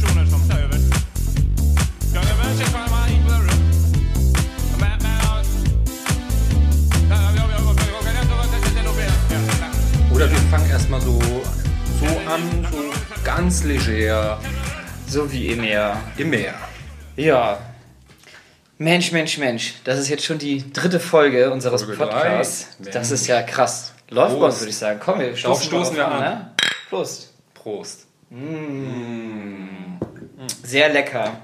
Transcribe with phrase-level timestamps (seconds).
[0.00, 0.78] personer som tar över.
[10.14, 11.20] Oder wir fangen erstmal so,
[12.00, 14.40] so an, so ganz leger.
[15.06, 16.00] So wie immer.
[16.16, 16.54] Immer.
[17.16, 17.58] Ja.
[18.78, 19.74] Mensch, Mensch, Mensch.
[19.84, 22.76] Das ist jetzt schon die dritte Folge unseres Folge Podcasts.
[22.92, 23.92] Das ist ja krass.
[24.10, 25.00] Läuft bei uns, würde ich sagen.
[25.02, 26.22] Komm, wir stoßen, Darauf stoßen wir an.
[26.22, 26.50] an.
[26.88, 27.32] Prost.
[27.54, 28.07] Prost.
[30.62, 31.38] Sehr lecker.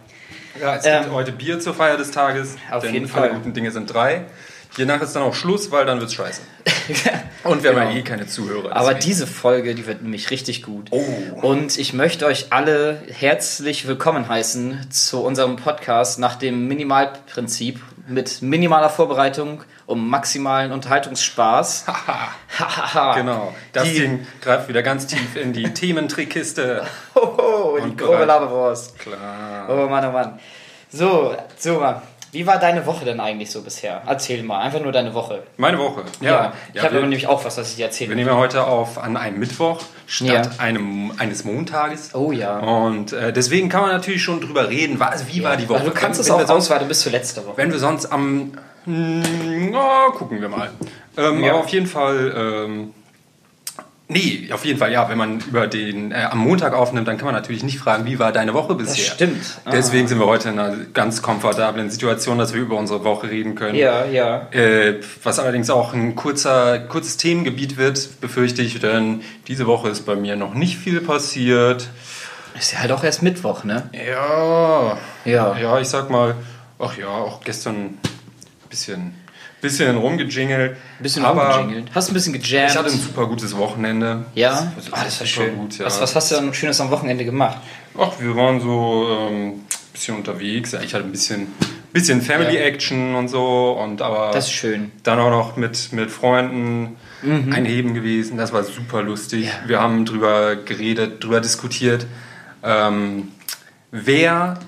[0.60, 2.56] Ja, es Ähm, gibt heute Bier zur Feier des Tages.
[2.70, 3.34] Auf denn jeden alle Fall.
[3.38, 4.26] guten Dinge sind drei.
[4.76, 6.40] Hiernach ist dann auch Schluss, weil dann wird's scheiße.
[7.44, 7.96] Und wir haben ja Genau.
[7.96, 8.74] eh keine Zuhörer.
[8.76, 9.04] Aber deswegen.
[9.06, 10.88] diese Folge, die wird nämlich richtig gut.
[10.90, 11.04] Oh.
[11.42, 18.42] Und ich möchte euch alle herzlich willkommen heißen zu unserem Podcast nach dem Minimalprinzip mit
[18.42, 21.86] minimaler Vorbereitung um maximalen Unterhaltungsspaß.
[22.58, 23.14] Hahaha.
[23.14, 23.54] Genau.
[23.72, 26.86] Das Die- Ding greift wieder ganz tief in die Thementrickkiste.
[27.14, 28.24] Hoho, die Und grobe.
[28.24, 28.98] Laberwurst.
[28.98, 29.68] Klar.
[29.68, 30.38] Oh Mann, oh Mann.
[30.90, 32.02] So, so Mann.
[32.34, 34.02] Wie war deine Woche denn eigentlich so bisher?
[34.06, 35.44] Erzähl mal, einfach nur deine Woche.
[35.56, 36.02] Meine Woche.
[36.20, 36.52] Ja, Ja.
[36.70, 38.66] ich ja, habe wir, nämlich auch was, was ich dir wir erzählen nehmen ja heute
[38.66, 40.42] auf an einem Mittwoch statt Ja.
[40.58, 42.14] einem, eines Montages.
[42.14, 42.58] Oh ja.
[42.58, 44.98] Und äh, deswegen kann man natürlich schon drüber reden.
[45.00, 45.78] wa- Also wie war die Woche?
[45.78, 47.56] Also, du kannst wenn, es wenn auch wir sonst, ausweiten bis zur letzten Woche.
[47.56, 48.52] Wenn wir sonst am.
[48.84, 50.70] Hm, na, gucken wir mal.
[51.16, 51.44] Ähm.
[51.44, 52.34] Aber auf jeden Fall.
[52.66, 52.94] Ähm,
[54.08, 55.08] nee, auf jeden Fall, ja.
[55.08, 58.18] Wenn man über den äh, am Montag aufnimmt, dann kann man natürlich nicht fragen, wie
[58.18, 59.14] war deine Woche bisher.
[59.14, 59.42] stimmt.
[59.64, 59.70] Ah.
[59.72, 63.54] Deswegen sind wir heute in einer ganz komfortablen Situation, dass wir über unsere Woche reden
[63.54, 63.74] können.
[63.76, 64.48] Ja, ja.
[64.52, 70.02] Äh, was allerdings auch ein kurzer, kurzes Themengebiet wird, befürchte ich, denn diese Woche ist
[70.06, 71.88] bei mir noch nicht viel passiert.
[72.58, 73.90] Ist ja halt auch erst Mittwoch, ne?
[73.92, 75.58] Ja, Ja.
[75.58, 76.36] ja, ich sag mal,
[76.78, 77.98] ach ja, auch gestern ein
[78.70, 79.14] bisschen,
[79.64, 80.72] bisschen rumgejingelt.
[80.72, 81.90] Ein bisschen aber rumgejingelt.
[81.94, 82.70] Hast ein bisschen gejammt.
[82.70, 84.24] ich hatte ein super gutes Wochenende.
[84.34, 84.72] ja?
[84.76, 85.56] Das, Ah, das war schön.
[85.56, 85.86] Gut, ja.
[85.86, 87.58] was, was hast du dann Schönes am Wochenende gemacht?
[87.98, 89.52] Ach, wir waren so ein ähm,
[89.92, 90.72] bisschen unterwegs.
[90.74, 91.46] Ich hatte ein bisschen,
[91.92, 92.62] bisschen Family Ja.
[92.62, 93.72] Action und so.
[93.82, 94.92] Und aber Das ist schön.
[95.02, 98.36] dann auch noch mit, mit Freunden einheben gewesen.
[98.36, 99.46] Das war super lustig.
[99.46, 99.52] Ja.
[99.68, 102.06] Wir haben drüber geredet, drüber diskutiert,
[102.62, 103.28] ähm,
[103.90, 104.58] wer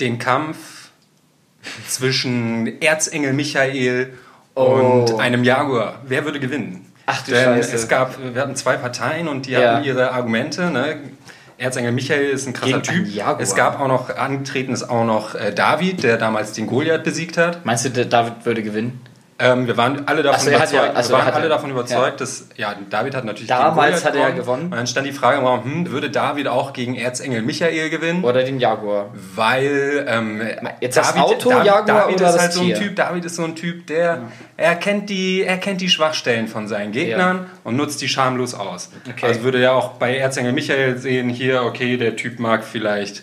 [0.00, 0.77] den Kampf
[1.86, 4.12] zwischen Erzengel Michael
[4.54, 5.16] und Oh.
[5.18, 6.84] einem Jaguar, wer würde gewinnen?
[7.06, 7.74] Ach du Denn Scheiße.
[7.76, 9.74] es gab, wir hatten zwei Parteien und die Ja.
[9.76, 10.70] hatten ihre Argumente.
[10.70, 10.96] Ne?
[11.56, 13.14] Erzengel Michael ist ein krasser Gegen Typ.
[13.14, 13.40] Jaguar.
[13.40, 17.36] Es gab auch noch, angetreten ist auch noch äh, David, der damals den Goliath besiegt
[17.38, 17.64] hat.
[17.64, 19.00] Meinst du, David würde gewinnen?
[19.40, 21.48] Ähm, wir waren alle davon so, er hat ja- überzeugt, also wir waren alle ja-
[21.48, 24.64] davon überzeugt dass ja, David hat natürlich Damals hat er ja gewonnen.
[24.64, 28.24] Und dann stand die Frage im Raum, hm, würde David auch gegen Erzengel Michael gewinnen?
[28.24, 29.10] Oder den Jaguar?
[29.36, 30.42] Weil ähm,
[30.80, 32.78] Jetzt das Auto, Jaguar David oder ist das halt so ein Tier?
[32.78, 34.22] Typ, David ist so ein Typ, der
[34.56, 38.90] er kennt die, er kennt die Schwachstellen von seinen Gegnern und nutzt die schamlos aus.
[39.08, 39.26] Okay.
[39.26, 43.22] Also würde er auch bei Erzengel Michael sehen, hier, okay, der Typ mag vielleicht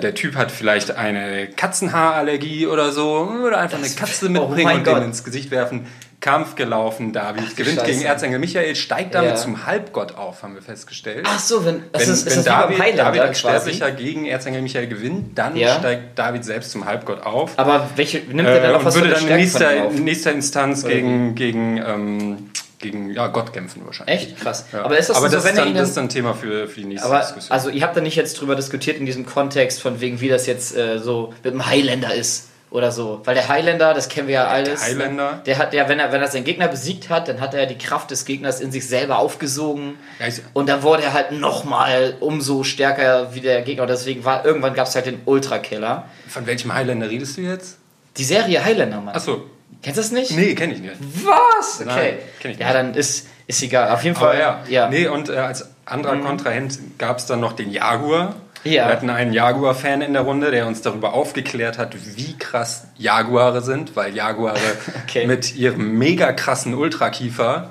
[0.00, 4.78] der Typ hat vielleicht eine Katzenhaarallergie oder so, oder einfach eine Katze oh mitbringen mein
[4.78, 5.04] und den Gott.
[5.04, 5.86] ins Gesicht werfen.
[6.20, 7.90] Kampf gelaufen, David du gewinnt Scheiße.
[7.90, 9.34] gegen Erzengel Michael, steigt damit Ja.
[9.36, 11.26] zum Halbgott auf, haben wir festgestellt.
[11.28, 13.38] Ach so, wenn, das wenn ist, ist wenn das David, David als?
[13.40, 15.74] Sterblicher gegen Erzengel Michael gewinnt, dann Ja.
[15.80, 17.58] steigt David selbst zum Halbgott auf.
[17.58, 19.94] Aber welche, nimmt er dann Äh, und was würde dann in nächster, auf?
[19.94, 22.50] nächster Instanz Oder gegen, gegen, ähm,
[22.82, 24.28] gegen ja, Gott kämpfen wahrscheinlich.
[24.28, 24.40] Echt?
[24.40, 24.66] Krass.
[24.72, 24.84] Ja.
[24.84, 26.86] Aber ist das, Aber so, das, ist dann, das ist dann Thema für, für die
[26.86, 27.50] nächste Aber Diskussion.
[27.52, 30.46] also ihr habt da nicht jetzt drüber diskutiert in diesem Kontext von wegen, wie das
[30.46, 33.20] jetzt äh, so mit dem Highlander ist oder so.
[33.24, 34.80] Weil der Highlander, das kennen wir ja alles.
[34.80, 34.86] ne?
[34.86, 35.42] Highlander?
[35.46, 37.76] Der hat ja, wenn er, wenn er seinen Gegner besiegt hat, dann hat er die
[37.78, 39.96] Kraft des Gegners in sich selber aufgesogen.
[40.18, 43.82] Ja, ich- und dann wurde er halt nochmal umso stärker wie der Gegner.
[43.82, 46.08] Und deswegen war irgendwann gab es halt den Ultra-Killer.
[46.28, 47.76] Von welchem Highlander redest du jetzt?
[48.16, 49.14] Die Serie Highlander, Mann.
[49.14, 49.42] Achso,
[49.82, 50.30] Kennst du das nicht?
[50.36, 50.94] nee, kenne ich nicht.
[51.24, 51.80] Was?
[51.80, 51.88] Okay.
[51.88, 52.76] Nein, kenn ich ja, nicht.
[52.76, 53.90] dann ist, ist egal.
[53.90, 54.38] Auf jeden Aber Fall.
[54.38, 54.88] ja, ja.
[54.88, 58.36] nee, und äh, als anderer Kontrahent gab es dann noch den Jaguar.
[58.64, 58.86] Ja.
[58.86, 63.60] Wir hatten einen Jaguar-Fan in der Runde, der uns darüber aufgeklärt hat, wie krass Jaguare
[63.60, 64.56] sind, weil Jaguare
[65.02, 65.26] Okay.
[65.26, 67.70] mit ihrem mega krassen Ultrakiefer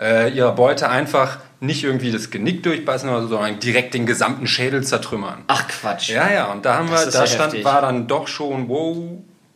[0.00, 5.42] äh, ihrer Beute einfach nicht irgendwie das Genick durchbeißen, sondern direkt den gesamten Schädel zertrümmern.
[5.48, 6.10] Ach Quatsch.
[6.10, 7.64] Ja, ja, und da haben Das wir, da ja stand, heftig.
[7.64, 8.96] war dann doch schon, wow,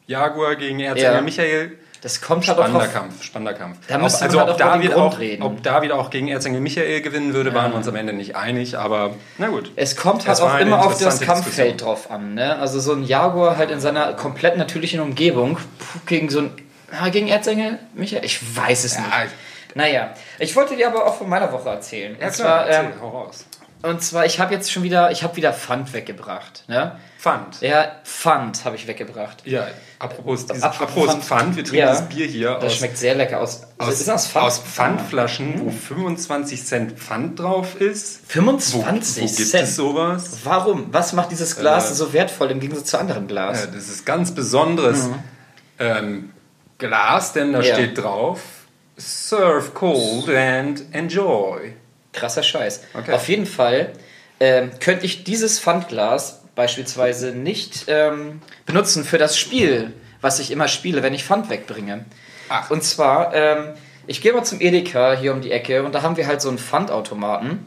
[0.08, 1.20] Jaguar gegen Erzengel Ja.
[1.20, 1.78] Michael.
[2.04, 3.78] Das kommt halt Spannender auf, Kampf, spannender Kampf.
[3.88, 5.42] Da müsste man also halt ob auch Grund reden.
[5.42, 8.76] ob David auch gegen Erzengel Michael gewinnen würde, waren wir uns am Ende nicht einig,
[8.76, 9.72] aber na gut.
[9.74, 11.78] Es kommt halt auch immer auf das Kampffeld Diskussion.
[11.78, 12.34] drauf an.
[12.34, 12.58] Ne?
[12.58, 15.56] Also so ein Jaguar halt in seiner komplett natürlichen Umgebung
[16.04, 16.50] gegen so ein
[16.92, 18.22] ah, gegen Erzengel, Michael?
[18.22, 19.32] Ich weiß es Ja, nicht.
[19.74, 22.18] Naja, ich wollte dir aber auch von meiner Woche erzählen.
[22.20, 23.46] Ja Und klar, zwar, ähm, erzähl, hau raus.
[23.80, 26.64] Und zwar, ich habe jetzt schon wieder, ich habe wieder Pfand weggebracht.
[26.68, 26.98] Ne?
[27.24, 27.60] Pfand.
[27.62, 29.38] Ja, Pfand habe ich weggebracht.
[29.46, 29.66] Ja,
[29.98, 31.24] apropos, dieses, Apropos Pfand.
[31.24, 31.56] Pfand.
[31.56, 31.86] wir trinken Ja.
[31.86, 33.62] das Bier hier Das aus, schmeckt sehr lecker aus.
[33.78, 34.44] aus, ist das Pfand?
[34.46, 38.20] aus Pfandflaschen, wo 25 Cent Pfand drauf ist.
[38.28, 39.64] Wo, 25 wo gibt Cent.
[39.64, 40.38] es sowas?
[40.44, 40.92] Warum?
[40.92, 43.60] Was macht dieses Glas Äh, so wertvoll im Gegensatz zu anderen Glas?
[43.60, 45.08] Ja, das ist ganz besonderes
[45.78, 46.30] ähm,
[46.76, 47.64] Glas, denn da Mhm.
[47.64, 47.74] Ja.
[47.74, 48.40] steht drauf
[48.96, 51.72] Serve cold and enjoy.
[52.12, 52.82] Krasser Scheiß.
[52.92, 53.12] Okay.
[53.12, 53.92] Auf jeden Fall
[54.40, 60.68] ähm, könnte ich dieses Pfandglas beispielsweise nicht ähm, benutzen für das Spiel, was ich immer
[60.68, 62.04] spiele, wenn ich Pfand wegbringe.
[62.48, 62.70] Ach.
[62.70, 63.74] Und zwar, ähm,
[64.06, 66.48] ich gehe mal zum Edeka hier um die Ecke und da haben wir halt so
[66.48, 67.66] einen Pfandautomaten.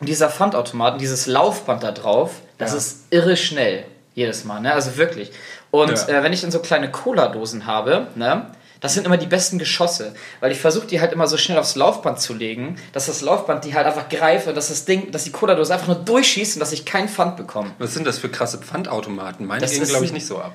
[0.00, 2.76] Und dieser Pfandautomaten, dieses Laufband da drauf, das Ja.
[2.78, 3.84] ist irre schnell.
[4.14, 4.72] Jedes Mal, ne?
[4.74, 5.30] Also wirklich.
[5.70, 6.08] Und Ja.
[6.18, 8.46] äh, wenn ich dann so kleine Cola-Dosen habe, ne?
[8.82, 11.76] Das sind immer die besten Geschosse, weil ich versuche die halt immer so schnell aufs
[11.76, 15.24] Laufband zu legen, dass das Laufband die halt einfach greift und dass das Ding, dass
[15.24, 17.70] die Cola-Dose einfach nur durchschießt und dass ich keinen Pfand bekomme.
[17.78, 19.46] Was sind das für krasse Pfandautomaten?
[19.46, 20.52] Meine Das gehen, glaube ich, nicht so ab.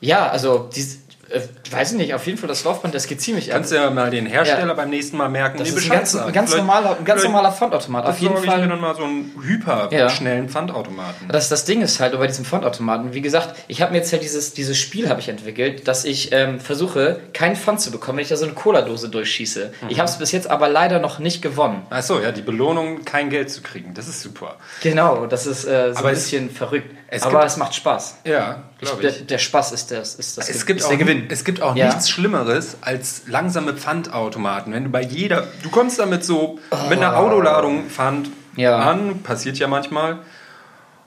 [0.00, 0.84] Ja, also, die,
[1.30, 1.40] äh,
[1.70, 3.50] weiß ich nicht, auf jeden Fall das Laufband, das geht ziemlich.
[3.50, 4.74] Kannst du ja mal den Hersteller Ja.
[4.74, 7.52] beim nächsten Mal merken, Das nee, ist ein ganz, ein ganz, normaler, ein ganz normaler
[7.52, 8.06] Pfandautomat.
[8.06, 8.68] Auf jeden besorge ich mir Fall.
[8.68, 10.08] dann mal so einen hyper Ja.
[10.08, 11.28] schnellen Pfandautomaten.
[11.28, 14.22] Das, das Ding ist halt bei diesem Pfandautomaten, wie gesagt, ich habe mir jetzt halt
[14.22, 18.22] dieses, dieses Spiel habe ich entwickelt, dass ich ähm, versuche, keinen Pfand zu bekommen, wenn
[18.22, 19.72] ich da so eine Cola-Dose durchschieße.
[19.82, 19.88] Mhm.
[19.90, 21.82] Ich habe es bis jetzt aber leider noch nicht gewonnen.
[21.90, 23.94] Achso, ja, die Belohnung, kein Geld zu kriegen.
[23.94, 24.56] Das ist super.
[24.82, 26.94] Genau, das ist äh, so Aber ein es- bisschen verrückt.
[27.08, 28.18] es aber gibt- es macht Spaß.
[28.24, 29.26] Ja, glaube Der, ich.
[29.26, 31.26] der Spaß ist, das, ist, das Es gibt, ist auch, der Gewinn.
[31.30, 31.86] es gibt auch Ja.
[31.86, 34.72] nichts Schlimmeres als langsame Pfandautomaten.
[34.72, 36.58] Wenn du bei jeder, du kommst damit so
[36.88, 38.60] mit einer Autoladung Pfand Oh.
[38.60, 38.76] Ja.
[38.78, 40.18] an, passiert ja manchmal.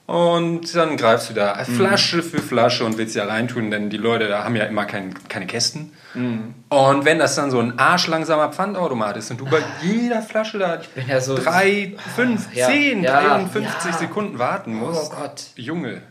[0.07, 1.75] Und dann greifst du da Mhm.
[1.75, 5.13] Flasche für Flasche und willst ja reintun, denn die Leute da haben ja immer kein,
[5.29, 5.94] keine Kästen.
[6.13, 6.53] Mhm.
[6.68, 10.81] Und wenn das dann so ein arschlangsamer Pfandautomat ist und du bei jeder Flasche da
[10.95, 12.68] bin ja so- drei, fünf, Ja.
[12.68, 13.21] zehn, Ja.
[13.21, 13.97] 53 Ja.
[14.00, 15.12] Sekunden warten musst.
[15.13, 15.44] Oh Gott.
[15.56, 16.01] Junge.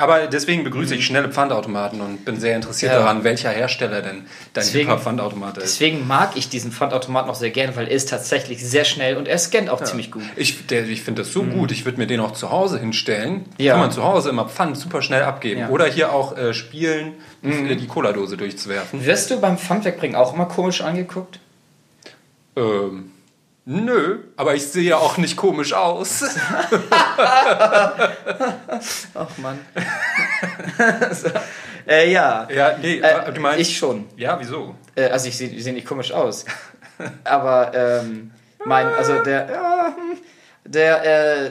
[0.00, 2.96] Aber deswegen begrüße ich schnelle Pfandautomaten und bin sehr interessiert Mhm.
[2.98, 3.02] Ja.
[3.02, 5.64] daran, welcher Hersteller denn dein Deswegen- Pfandautomat ist.
[5.64, 9.28] Deswegen mag ich diesen Pfandautomaten auch sehr gerne, weil er ist tatsächlich sehr schnell und
[9.28, 10.22] er scannt auch ziemlich gut.
[10.36, 13.34] Ich, der- ich finde das so gut, ich würde mir den auch zu Hause hinstellen.
[13.34, 13.44] Mhm.
[13.58, 13.72] Ja.
[13.74, 15.60] Kann man zu Hause immer Pfand super schnell abgeben.
[15.60, 15.66] Ja.
[15.66, 15.72] Mhm.
[15.72, 17.12] Oder hier auch äh, spielen,
[17.42, 19.04] äh, die Cola-Dose durchzuwerfen.
[19.04, 21.38] Wirst du beim Pfand wegbringen auch immer komisch angeguckt?
[22.56, 23.12] Ähm,
[23.64, 26.24] nö, aber ich sehe ja auch nicht komisch aus.
[29.14, 29.58] Ach Mann.
[31.12, 31.28] so.
[31.88, 32.48] äh, ja.
[32.52, 33.60] ja, nee, Äh, du meinst.
[33.60, 34.06] ich schon.
[34.16, 34.74] Ja, wieso?
[34.94, 36.44] Äh, also ich sehe seh nicht komisch aus.
[37.24, 38.30] Aber ähm,
[38.64, 39.94] mein, also der,
[40.64, 41.04] der,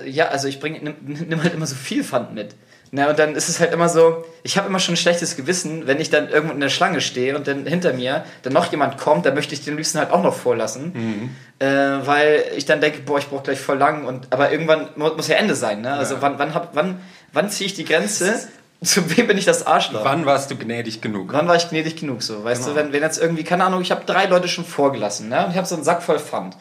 [0.04, 0.96] äh, ja, also ich bringe, nimm,
[1.28, 2.56] nimm halt immer so viel Pfand mit.
[2.92, 5.86] Na, und dann ist es halt immer so, ich habe immer schon ein schlechtes Gewissen,
[5.86, 8.98] wenn ich dann irgendwo in der Schlange stehe und dann hinter mir dann noch jemand
[8.98, 11.30] kommt, dann möchte ich den liebsten halt auch noch vorlassen.
[11.60, 15.14] Äh, weil ich dann denke, boah, ich brauche gleich voll lang und aber irgendwann mu-
[15.16, 15.94] muss ja Ende sein, ne?
[15.94, 16.22] Also Ja.
[16.24, 17.00] wann, wann, hab, wann,
[17.32, 18.40] wann ziehe ich die Grenze?
[18.82, 20.06] Zu wem bin ich das Arschloch?
[20.06, 21.34] Wann warst du gnädig genug?
[21.34, 22.46] Wann war ich gnädig genug so?
[22.46, 22.76] Weißt Genau.
[22.76, 25.44] du, wenn, wenn jetzt irgendwie, keine Ahnung, ich habe drei Leute schon vorgelassen, ne?
[25.46, 26.56] Und ich habe so einen Sack voll Pfand.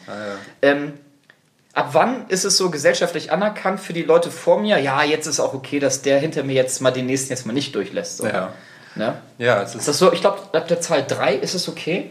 [0.61, 0.93] Ähm,
[1.73, 4.79] ab wann ist es so gesellschaftlich anerkannt für die Leute vor mir?
[4.79, 7.53] Ja, jetzt ist auch okay, dass der hinter mir jetzt mal den nächsten jetzt mal
[7.53, 8.17] nicht durchlässt.
[8.17, 8.27] So.
[8.27, 8.53] Ja.
[8.95, 9.15] Ne?
[9.37, 9.87] Ja, es Ist ist.
[9.87, 10.11] das so?
[10.11, 12.09] Ich glaube, ab der Zahl drei ist es okay.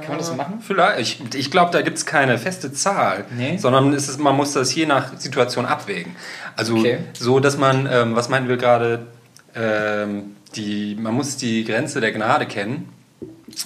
[0.00, 0.60] Kann man das machen?
[0.60, 1.00] Vielleicht.
[1.00, 3.56] Ich, ich glaube, da gibt es keine feste Zahl, Nee.
[3.56, 6.14] sondern es ist, man muss das je nach Situation abwägen.
[6.56, 6.98] Also Okay.
[7.18, 9.06] so, dass man, ähm, was meinten wir gerade,
[9.54, 12.92] ähm, die, man muss die Grenze der Gnade kennen.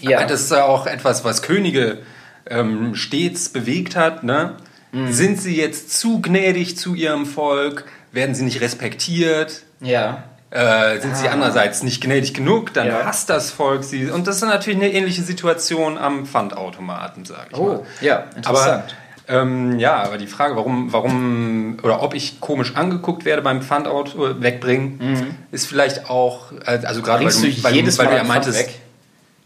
[0.00, 0.24] Ja.
[0.24, 1.98] Das ist ja auch etwas, was Könige
[2.48, 4.22] ähm, stets bewegt hat.
[4.22, 4.54] Ne?
[4.92, 5.12] Mhm.
[5.12, 7.84] Sind sie jetzt zu gnädig zu ihrem Volk?
[8.12, 9.62] Werden sie nicht respektiert?
[9.80, 10.24] Ja.
[10.50, 12.98] Äh, sind sie andererseits nicht gnädig genug, dann Ah.
[13.00, 13.04] Ja.
[13.06, 14.10] hasst das Volk sie.
[14.10, 17.76] Und das ist natürlich eine ähnliche Situation am Pfandautomaten, sage ich mal.
[17.80, 18.96] Oh, ja, Aber interessant.
[19.28, 24.42] ähm, ja, aber die Frage, warum, warum oder ob ich komisch angeguckt werde beim Pfandauto
[24.42, 27.54] wegbringen, ist vielleicht auch, äh, also gerade weil Mhm.
[27.56, 28.74] Du, weil, jedes weil Mal du ja meintest, weg?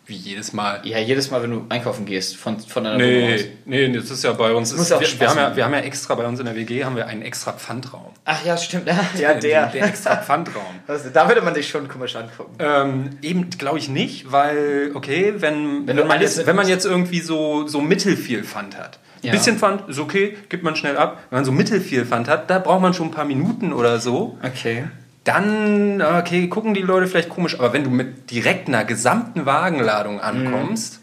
[0.06, 0.80] Wie jedes Mal.
[0.84, 3.40] Ja, jedes Mal, wenn du einkaufen gehst, von, von deiner Wohnung aus.
[3.64, 4.72] Nee, nee, das ist ja bei uns.
[4.72, 6.54] Ist, ja auch wir, wir, haben ja, wir haben ja extra bei uns in der
[6.54, 8.12] WG haben wir einen extra Pfandraum.
[8.24, 8.86] Ach ja, stimmt.
[8.86, 9.66] Ja, der.
[9.66, 10.62] Der extra Pfandraum.
[10.86, 12.54] Also, da würde man dich schon komisch angucken.
[12.60, 16.86] Ähm, eben glaube ich nicht, weil, okay, wenn, wenn, du man, jetzt, wenn man jetzt
[16.86, 18.98] irgendwie so, so mittelfiel Pfand hat.
[19.22, 19.32] Ein Ja.
[19.32, 21.20] bisschen Pfand ist okay, gibt man schnell ab.
[21.30, 24.38] Wenn man so mittelfiel Pfand hat, da braucht man schon ein paar Minuten oder so.
[24.42, 24.84] Okay.
[25.26, 27.54] Dann, okay, gucken die Leute vielleicht komisch.
[27.58, 31.00] Aber wenn du mit direkt einer gesamten Wagenladung ankommst,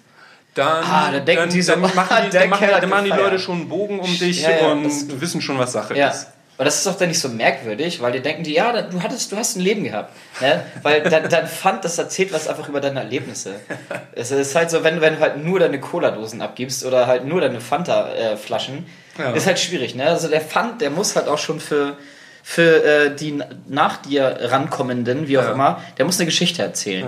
[0.53, 0.89] dann, Mhm.
[0.91, 3.11] Ah, da denken dann, die so, dann machen, die, dann, machen, dann machen die.
[3.11, 6.09] Leute schon einen Bogen um dich Ja, ja, und wissen schon, was Sache Ja.
[6.09, 6.27] ist.
[6.55, 9.31] Aber das ist doch dann nicht so merkwürdig, weil die denken die, ja, du hattest,
[9.31, 10.13] du hast ein Leben gehabt.
[10.39, 10.63] Ne?
[10.83, 13.55] Weil dann, dann fand das erzählt was einfach über deine Erlebnisse.
[14.15, 17.41] Es ist halt so, wenn, wenn du halt nur deine Cola-Dosen abgibst oder halt nur
[17.41, 18.85] deine Fanta-Flaschen,
[19.17, 19.31] Ja.
[19.33, 19.95] ist halt schwierig.
[19.95, 20.05] Ne?
[20.05, 21.97] Also der Pfand, der muss halt auch schon für,
[22.43, 25.51] für äh, die nach dir rankommenden, wie auch Ja.
[25.53, 27.07] immer, der muss eine Geschichte erzählen.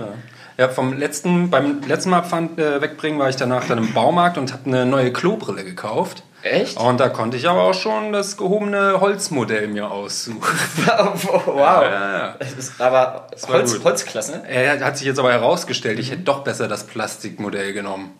[0.58, 4.38] Ja, vom letzten, beim letzten Mal Pfand äh, wegbringen war ich danach dann im Baumarkt
[4.38, 6.22] und habe eine neue Klobrille gekauft.
[6.42, 6.78] Echt?
[6.78, 10.40] Und da konnte ich aber auch schon das gehobene Holzmodell mir aussuchen.
[10.86, 11.56] wow.
[11.56, 11.82] Ja,
[12.18, 12.28] ja.
[12.58, 13.78] Ist aber Holz.
[13.84, 14.42] Holzklasse.
[14.48, 18.12] Er hat sich jetzt aber herausgestellt, ich hätte doch besser das Plastikmodell genommen.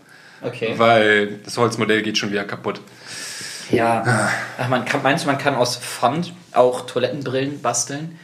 [0.42, 0.74] Okay.
[0.76, 2.80] Weil das Holzmodell geht schon wieder kaputt.
[3.70, 4.30] Ja.
[4.58, 8.18] Ach, man kann, meinst du, man kann aus Pfand auch Toilettenbrillen basteln?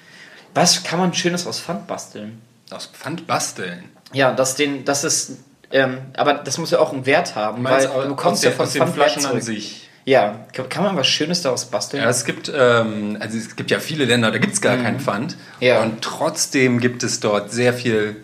[0.54, 2.40] Was kann man Schönes aus Pfand basteln?
[2.70, 3.84] Aus Pfand basteln.
[4.12, 5.38] Ja, das, den, das ist.
[5.70, 8.72] Ähm, aber das muss ja auch einen Wert haben, weil du kommst ja von aus
[8.72, 9.88] den Flaschen an sich.
[10.04, 12.02] Ja, kann, man was Schönes daraus basteln?
[12.02, 14.98] Ja, es gibt, ähm, also es gibt ja viele Länder, da gibt es gar keinen
[14.98, 15.36] Pfand.
[15.36, 15.66] Mhm.
[15.66, 15.82] Ja.
[15.82, 18.16] Und trotzdem gibt es dort sehr viel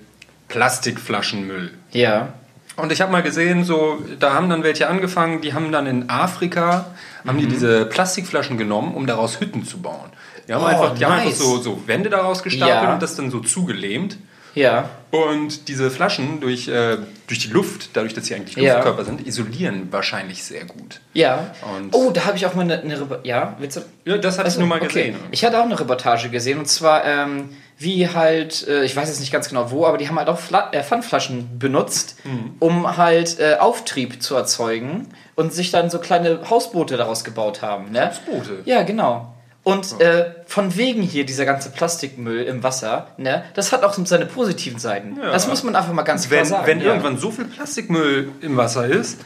[0.49, 1.73] Plastikflaschenmüll.
[1.93, 2.33] ja.
[2.77, 6.09] Und ich habe mal gesehen, so, da haben dann welche angefangen, die haben dann in
[6.11, 6.87] Afrika,
[7.27, 7.41] haben Mhm.
[7.41, 10.11] die diese Plastikflaschen genommen, um daraus Hütten zu bauen.
[10.47, 11.39] Die haben Oh, einfach, die haben einfach nice.
[11.39, 12.95] so, so Wände daraus gestapelt Ja.
[12.95, 14.19] und das dann so zugelähmt.
[14.55, 14.89] Ja.
[15.11, 18.75] Und diese Flaschen durch, äh, durch die Luft, dadurch, dass sie eigentlich Ja.
[18.75, 21.01] Luftkörper sind, isolieren wahrscheinlich sehr gut.
[21.15, 21.55] Ja.
[21.77, 23.81] Und- oh, da habe ich auch mal eine, eine Repo- Ja, willst du?
[24.05, 24.87] Ja, das hatte ich nur mal okay.
[24.89, 25.17] gesehen.
[25.31, 29.21] Ich hatte auch eine Reportage gesehen und zwar, ähm, wie halt, äh, ich weiß jetzt
[29.21, 32.57] nicht ganz genau wo, aber die haben halt auch Fla äh, Pfandflaschen benutzt, Mhm.
[32.59, 37.93] um halt äh, Auftrieb zu erzeugen und sich dann so kleine Hausboote daraus gebaut haben.
[37.93, 38.09] Ne?
[38.11, 38.63] Hausboote?
[38.65, 39.33] Ja, genau.
[39.69, 44.25] Und äh, von wegen hier dieser ganze Plastikmüll im Wasser, ne, das hat auch seine
[44.27, 45.19] positiven Seiten.
[45.21, 45.31] Ja.
[45.31, 46.67] Das muss man einfach mal ganz klar Wenn, sagen.
[46.67, 46.87] wenn ja.
[46.87, 49.19] irgendwann so viel Plastikmüll im Wasser ist,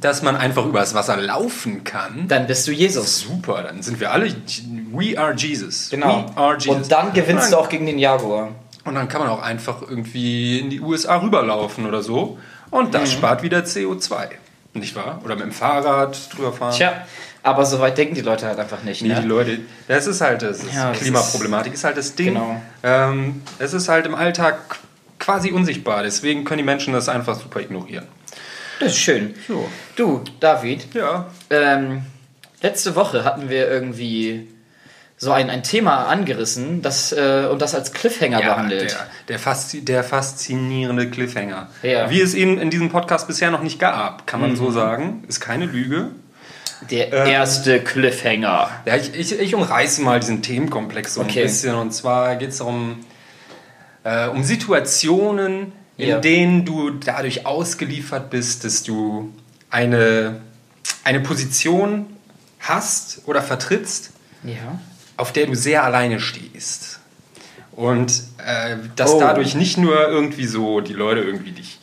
[0.00, 3.20] dass man einfach übers Wasser laufen kann, Dann bist du Jesus.
[3.20, 4.34] super, dann sind wir alle,
[4.92, 5.88] we are Jesus.
[5.90, 6.26] Genau.
[6.36, 6.74] Are Jesus.
[6.76, 8.50] Und dann gewinnst du auch gegen den Jaguar.
[8.84, 12.38] Und dann kann man auch einfach irgendwie in die USA rüberlaufen oder so.
[12.70, 12.92] Und Mhm.
[12.92, 14.28] das spart wieder CO2.
[14.72, 15.20] Nicht wahr?
[15.24, 16.74] Oder mit dem Fahrrad drüber fahren.
[16.74, 17.06] Tja,
[17.42, 19.02] aber so weit denken die Leute halt einfach nicht.
[19.02, 19.20] Nee, Ne?
[19.22, 19.58] die Leute,
[19.88, 20.60] das ist halt das.
[20.72, 22.34] Ja, das Klimaproblematik ist, halt das Ding.
[22.34, 22.60] Genau.
[22.82, 24.78] Ähm, es ist halt im Alltag
[25.18, 26.02] quasi unsichtbar.
[26.04, 28.06] Deswegen können die Menschen das einfach super ignorieren.
[28.78, 29.34] Das ist schön.
[29.48, 29.68] So.
[29.96, 31.26] Du, David, Ja.
[31.50, 32.02] ähm,
[32.62, 34.48] letzte Woche hatten wir irgendwie
[35.22, 38.92] so ein, ein Thema angerissen das, äh, und das als Cliffhanger behandelt.
[38.92, 41.68] Der, der, faszi der faszinierende Cliffhanger.
[41.82, 42.08] Ja.
[42.08, 44.56] Wie es ihn in diesem Podcast bisher noch nicht gab, kann man Mhm.
[44.56, 45.22] so sagen.
[45.28, 46.08] Ist keine Lüge.
[46.90, 48.70] Der Ähm, erste Cliffhanger.
[48.86, 51.40] Ja, ich, ich, ich umreiße mal diesen Themenkomplex so Okay.
[51.40, 51.74] ein bisschen.
[51.74, 53.04] Und zwar geht es darum,
[54.04, 56.18] äh, um Situationen, in Ja.
[56.18, 59.34] denen du dadurch ausgeliefert bist, dass du
[59.68, 60.40] eine,
[61.04, 62.06] eine Position
[62.60, 64.12] hast oder vertrittst,
[64.44, 64.80] Ja.
[65.20, 67.00] Auf der du sehr alleine stehst.
[67.72, 69.20] Und äh, dass Oh.
[69.20, 71.78] dadurch nicht nur irgendwie so die Leute irgendwie dich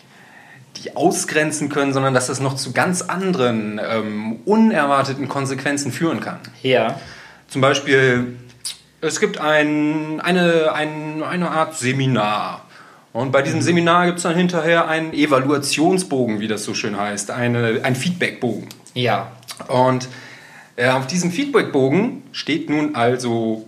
[0.84, 6.40] die ausgrenzen können, sondern dass das noch zu ganz anderen ähm, unerwarteten Konsequenzen führen kann.
[6.62, 7.00] Ja.
[7.48, 8.38] Zum Beispiel,
[9.02, 12.62] es gibt ein, eine, ein, eine Art Seminar.
[13.12, 17.32] Und bei diesem Seminar gibt es dann hinterher einen Evaluationsbogen, wie das so schön heißt,
[17.32, 18.68] eine, ein Feedbackbogen.
[18.94, 19.32] Ja.
[19.68, 20.08] Und
[20.80, 23.68] auf diesem Feedbackbogen steht nun also,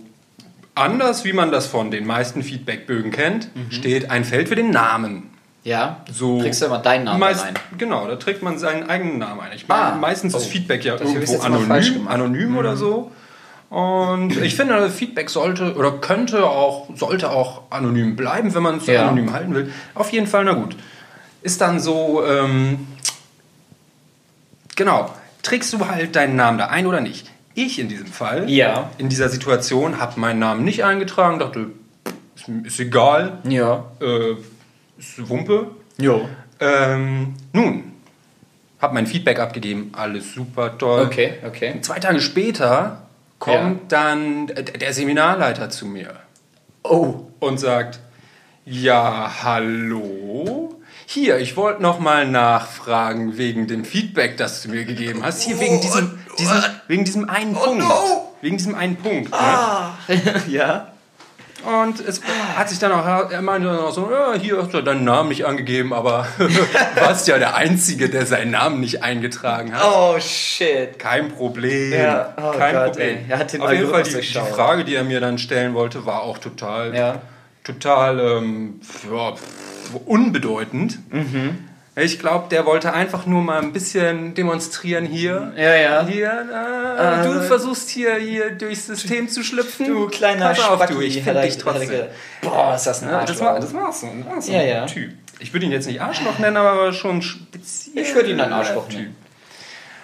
[0.74, 5.24] anders wie man das von den meisten Feedbackbögen kennt, steht ein Feld für den Namen.
[5.64, 6.04] Ja.
[6.10, 7.54] So Trägst du immer deinen Namen meist, rein.
[7.76, 9.50] Genau, da trägt man seinen eigenen Namen ein.
[9.54, 9.94] Ich meine, Ah.
[9.96, 10.48] meistens ist Oh.
[10.50, 11.92] Feedback ja irgendwo anonym, gemacht.
[12.00, 12.08] Mhm.
[12.08, 13.10] anonym oder so.
[13.68, 18.86] Und ich finde, Feedback sollte oder könnte auch, sollte auch anonym bleiben, wenn man es
[18.86, 19.02] Ja.
[19.08, 19.70] anonym halten will.
[19.94, 20.76] Auf jeden Fall, na gut.
[21.42, 22.86] Ist dann so, ähm,
[24.76, 25.10] genau,
[25.42, 27.30] trägst du halt deinen Namen da ein oder nicht?
[27.54, 28.90] Ich in diesem Fall, Ja.
[28.98, 31.66] in dieser Situation, habe meinen Namen nicht eingetragen, dachte,
[32.36, 33.84] ist, ist egal, Ja.
[34.00, 34.34] äh,
[34.98, 35.66] ist Wumpe.
[35.98, 36.28] Jo.
[36.60, 37.84] Ähm, nun,
[38.80, 41.02] habe mein Feedback abgegeben, alles super toll.
[41.06, 41.74] Okay, okay.
[41.82, 43.02] Zwei Tage später
[43.38, 46.14] kommt dann d- der Seminarleiter zu mir
[46.82, 47.26] Oh.
[47.40, 47.98] und sagt,
[48.64, 50.79] ja, hallo?
[51.12, 55.42] Hier, ich wollte noch mal nachfragen wegen dem Feedback, das du mir gegeben hast.
[55.42, 57.84] Hier wegen diesem, diesem, wegen diesem einen Punkt.
[58.42, 59.32] Wegen diesem einen Punkt.
[59.32, 60.12] Ne?
[60.48, 60.92] ja.
[61.64, 62.20] Und es
[62.54, 65.30] hat sich dann auch, er meinte dann auch so, ja, hier hast du deinen Namen
[65.30, 66.44] nicht angegeben, aber du
[67.00, 69.82] warst ja der Einzige, der seinen Namen nicht eingetragen hat.
[69.84, 70.96] Oh, shit.
[71.00, 71.92] Kein Problem.
[71.92, 73.16] Ja, oh Kein Gott, Problem.
[73.16, 73.24] ey.
[73.30, 74.38] Er hat den Auf jeden Fall, die, die.
[74.38, 77.20] Frage, die er mir dann stellen wollte, war auch total, Ja.
[77.64, 78.80] total ähm,
[79.12, 79.34] ja,
[79.96, 80.98] unbedeutend.
[81.12, 81.58] Mhm.
[81.96, 85.52] Ich glaube, der wollte einfach nur mal ein bisschen demonstrieren hier.
[85.56, 86.06] Ja, ja.
[86.06, 86.30] Hier,
[86.98, 89.86] äh, du versuchst hier, hier durchs System zu schlüpfen.
[89.86, 90.94] Du kleiner Pass auf, Spacki.
[90.94, 91.88] du, ich finde dich trotzdem.
[91.90, 92.04] ge-
[92.42, 93.46] Boah, ist das ein Ja, das, Arschloch.
[93.46, 93.76] war, das so.
[93.76, 94.86] Das war so Ja, ein ja.
[94.86, 95.10] Typ.
[95.40, 98.04] Ich würde ihn jetzt nicht Arschloch nennen, aber schon speziell.
[98.04, 99.16] Ich würde ihn ein Arschloch nennen.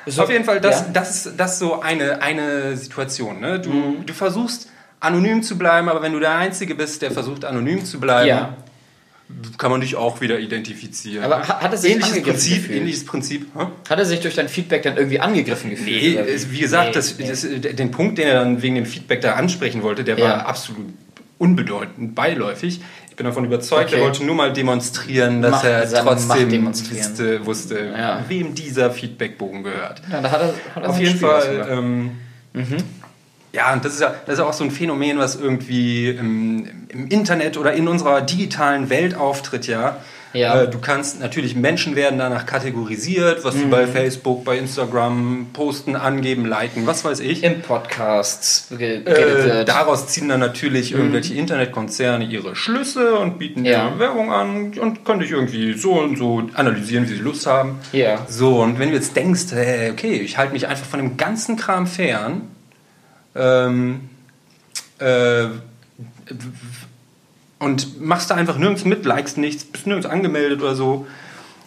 [0.06, 0.86] So, Auf jeden Fall, das, ja.
[0.92, 3.40] das, ist- das ist so eine, eine Situation.
[3.40, 3.58] Ne?
[3.60, 4.06] Du, Mhm.
[4.06, 4.68] du versuchst
[5.00, 8.54] anonym zu bleiben, aber wenn du der Einzige bist, der versucht anonym zu bleiben, Ja.
[9.58, 11.24] Kann man dich auch wieder identifizieren.
[11.24, 12.78] Aber ha- hat er sich ähnliches Prinzip, gefühlt?
[12.78, 13.46] ähnliches Prinzip.
[13.56, 13.66] Hä?
[13.88, 15.88] Hat er sich durch dein Feedback dann irgendwie angegriffen gefühlt?
[15.90, 17.26] Nee, es- wie gesagt, Nee, das, nee.
[17.28, 17.42] das,
[17.76, 20.24] den Punkt, den er dann wegen dem Feedback da ansprechen wollte, der Ja.
[20.24, 20.86] war absolut
[21.38, 22.80] unbedeutend, beiläufig.
[23.10, 23.96] Ich bin davon überzeugt, Okay.
[24.00, 28.24] er wollte nur mal demonstrieren, dass Macht- er trotzdem wusste, wusste Ja.
[28.28, 30.02] wem dieser Feedbackbogen gehört.
[30.10, 31.68] Ja, da hat er, hat er Auf jeden Spiel Fall.
[31.70, 32.10] Ähm,
[32.52, 32.76] Mhm.
[33.56, 37.06] Ja, und das ist ja, das ist auch so ein Phänomen, was irgendwie im, im
[37.08, 39.96] Internet oder in unserer digitalen Welt auftritt, ja.
[40.32, 40.62] Ja.
[40.64, 43.58] Äh, du kannst natürlich Menschen werden danach kategorisiert, was Mhm.
[43.60, 47.42] sie bei Facebook, bei Instagram posten, angeben, liken, was weiß ich.
[47.42, 53.88] Im Podcast Äh, daraus ziehen dann natürlich irgendwelche Internetkonzerne ihre Schlüsse und bieten Ja.
[53.92, 57.78] dir Werbung an und können dich irgendwie so und so analysieren, wie sie Lust haben.
[57.92, 58.26] Ja.
[58.28, 61.56] So, und wenn du jetzt denkst, hey, okay, ich halte mich einfach von dem ganzen
[61.56, 62.42] Kram fern,
[63.36, 64.08] ähm,
[64.98, 65.46] äh,
[67.58, 71.06] und machst da einfach nirgends mit, likest nichts, bist nirgends angemeldet oder so.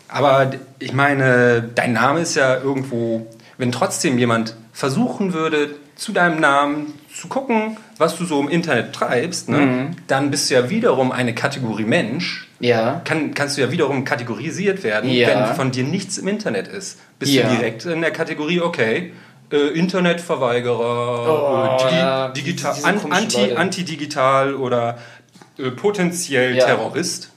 [0.07, 6.39] Aber ich meine, dein Name ist ja irgendwo, wenn trotzdem jemand versuchen würde, zu deinem
[6.39, 11.11] Namen zu gucken, was du so im Internet treibst, ne, dann bist du ja wiederum
[11.11, 12.47] eine Kategorie Mensch.
[12.59, 13.01] ja.
[13.03, 15.27] Kann, kannst du ja wiederum kategorisiert werden, Ja.
[15.49, 16.99] wenn von dir nichts im Internet ist.
[17.19, 17.49] Bist Ja.
[17.49, 19.11] du direkt in der Kategorie, okay,
[19.51, 24.97] äh, Internetverweigerer, Oh, äh, digi ja, digital, an, anti, antidigital oder
[25.57, 26.65] äh, potenziell Ja.
[26.65, 27.29] Terrorist,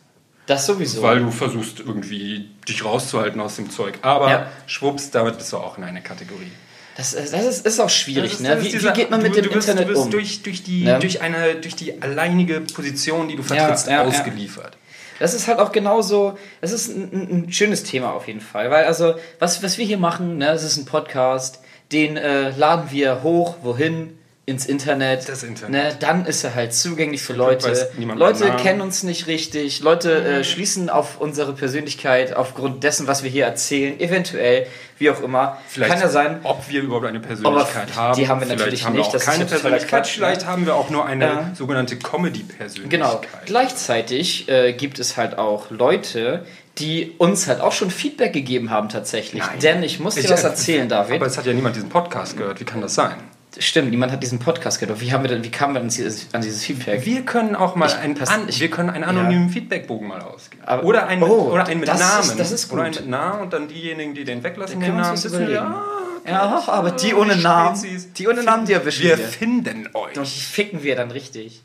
[0.47, 1.03] Das sowieso.
[1.03, 3.99] weil du versuchst irgendwie dich rauszuhalten aus dem Zeug.
[4.03, 4.47] Aber Ja.
[4.67, 6.53] schwupps, damit bist du auch in einer Kategorie.
[6.97, 8.63] das ist, das ist, ist auch schwierig, ist- ne?
[8.63, 10.11] Wie, dieser- wie geht man mit du, dem du bist, Internet du bist um?
[10.11, 10.99] durch, durch, die, Ne?
[10.99, 14.77] durch, eine, durch die alleinige Position, die du vertrittst, ausgeliefert.
[15.19, 18.71] Das ist halt auch genauso, das ist ein, ein, ein schönes Thema auf jeden Fall,
[18.71, 21.61] weil also, was, was wir hier machen, ne, es ist ein Podcast,
[21.93, 24.19] den äh, laden wir hoch, wohin?
[24.45, 25.29] Ins Internet.
[25.29, 25.71] Das Internet.
[25.71, 27.89] Ne, dann ist er halt zugänglich für Leute.
[28.17, 29.81] Leute kennen uns nicht richtig.
[29.83, 34.01] Leute äh, schließen auf unsere Persönlichkeit aufgrund dessen, was wir hier erzählen.
[34.01, 34.67] Eventuell,
[34.99, 35.59] wie auch immer.
[35.69, 36.41] Vielleicht, Kann ja sein.
[36.43, 38.17] ob wir überhaupt eine Persönlichkeit Aber haben.
[38.19, 39.89] die haben wir Vielleicht natürlich haben wir nicht, das ist keine Persönlichkeit.
[40.03, 41.51] Quatsch, Vielleicht haben wir auch nur eine Ja.
[41.55, 42.91] sogenannte Comedy-Persönlichkeit.
[42.91, 43.21] Genau.
[43.47, 46.45] Gleichzeitig äh, gibt es halt auch Leute,
[46.79, 49.43] die uns halt auch schon Feedback gegeben haben tatsächlich.
[49.43, 49.59] Nein.
[49.61, 51.17] Denn ich muss dir Ich- was erzählen, David.
[51.17, 52.61] Aber es hat ja niemand diesen Podcast gehört.
[52.61, 53.15] Wie kann das sein?
[53.59, 54.99] Stimmt, niemand hat diesen Podcast gehört.
[55.03, 57.05] Wie, haben wir denn, wie kamen wir denn dieses, an dieses Feedback?
[57.05, 60.63] Wir können auch mal Ich- einen, an, ich- wir können einen anonymen Feedbackbogen mal ausgeben.
[60.65, 62.39] Aber- oder einen, oh, oder einen mit das ist- Namen.
[62.39, 62.97] das ist Oder gut.
[62.97, 65.59] einen mit Namen und dann diejenigen, die den weglassen, den Namen überlegen.
[65.59, 65.83] ah,
[66.27, 67.79] Ja, aber die ohne Namen,
[68.17, 69.27] die ohne Namen, die erwischen wir wir.
[69.27, 70.17] finden euch.
[70.17, 71.63] Und die ficken wir dann richtig.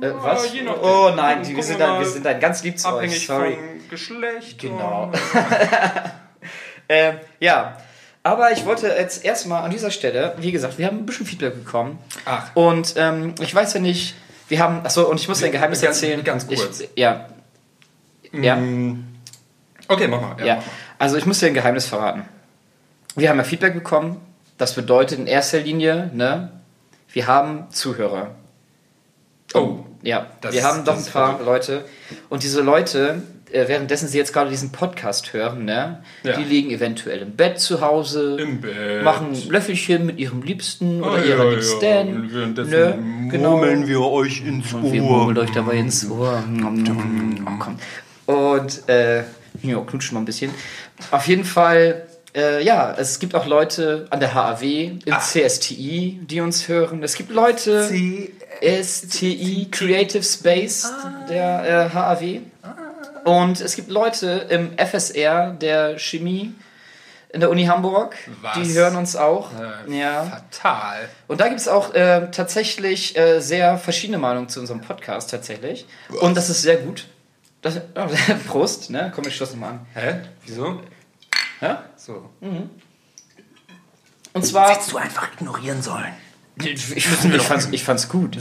[0.00, 0.52] Äh, was?
[0.52, 0.82] je nachdem.
[0.82, 2.94] Oh nein, die, wir, sind dann, wir sind dann ganz lieb zu euch.
[2.94, 3.54] Abhängig Sorry.
[3.56, 4.58] vom Geschlecht.
[4.58, 5.12] Genau.
[6.88, 7.78] Ähm, ja,
[8.22, 11.54] aber ich wollte jetzt erstmal an dieser Stelle, wie gesagt, wir haben ein bisschen Feedback
[11.54, 11.98] bekommen.
[12.26, 12.54] Ach.
[12.54, 14.14] Und ähm, ich weiß ja nicht,
[14.48, 16.22] wir haben, achso, und ich muss dir ein Geheimnis Ganz- erzählen.
[16.22, 16.80] ganz kurz.
[16.80, 17.28] Ich, ja.
[18.32, 18.56] Ja.
[18.56, 19.06] Mm.
[19.88, 20.36] Okay, mach mal.
[20.44, 20.72] Ja, mach mal.
[20.98, 22.24] also ich muss dir ein Geheimnis verraten.
[23.16, 24.20] Wir haben ja Feedback bekommen.
[24.58, 26.52] Das bedeutet in erster Linie, ne,
[27.12, 28.34] wir haben Zuhörer.
[29.54, 29.78] Oh.
[30.02, 31.46] Ja, Das wir haben doch ein paar verrückt.
[31.46, 31.84] Leute.
[32.28, 36.36] Und diese Leute, äh, währenddessen sie jetzt gerade diesen Podcast hören, ne, Ja.
[36.36, 39.04] die liegen eventuell im Bett zu Hause, Im Bett.
[39.04, 41.84] machen Löffelchen mit ihrem Liebsten oder Ah, ihrer ja, Liebsten.
[41.84, 42.00] ja.
[42.00, 43.50] Und währenddessen Ne, genau.
[43.50, 45.18] murmeln wir euch ins Und wir Ohr.
[45.18, 46.42] murmeln euch dabei ins Ohr.
[48.26, 48.32] Oh.
[48.32, 49.18] Und äh,
[49.62, 50.50] ja, knutschen mal ein bisschen.
[51.10, 54.62] Auf jeden Fall, äh, ja, es gibt auch Leute an der HAW,
[55.04, 57.02] im CSTI, die uns hören.
[57.02, 57.88] Es gibt Leute,
[58.60, 60.92] STI, Creative Space,
[61.28, 62.40] der äh, HAW.
[63.24, 66.54] Und es gibt Leute im FSR, der Chemie,
[67.32, 68.16] in der Uni Hamburg.
[68.42, 68.54] Was?
[68.54, 69.50] Die hören uns auch.
[69.88, 70.24] Äh, ja.
[70.24, 71.08] Fatal.
[71.28, 75.86] Und da gibt es auch äh, tatsächlich äh, sehr verschiedene Meinungen zu unserem Podcast tatsächlich.
[76.20, 77.06] Und das ist sehr gut.
[77.62, 78.06] Das, oh,
[78.48, 79.12] Prost, ne?
[79.14, 79.86] Komm, ich schloss nochmal an.
[79.94, 80.20] Hä?
[80.44, 80.82] Wieso?
[81.60, 81.84] Ja?
[81.96, 82.28] So.
[84.32, 84.78] Und zwar.
[84.90, 86.12] du einfach ignorieren sollen.
[86.56, 88.36] Ich, ich, ich, fand's, ich fand's gut.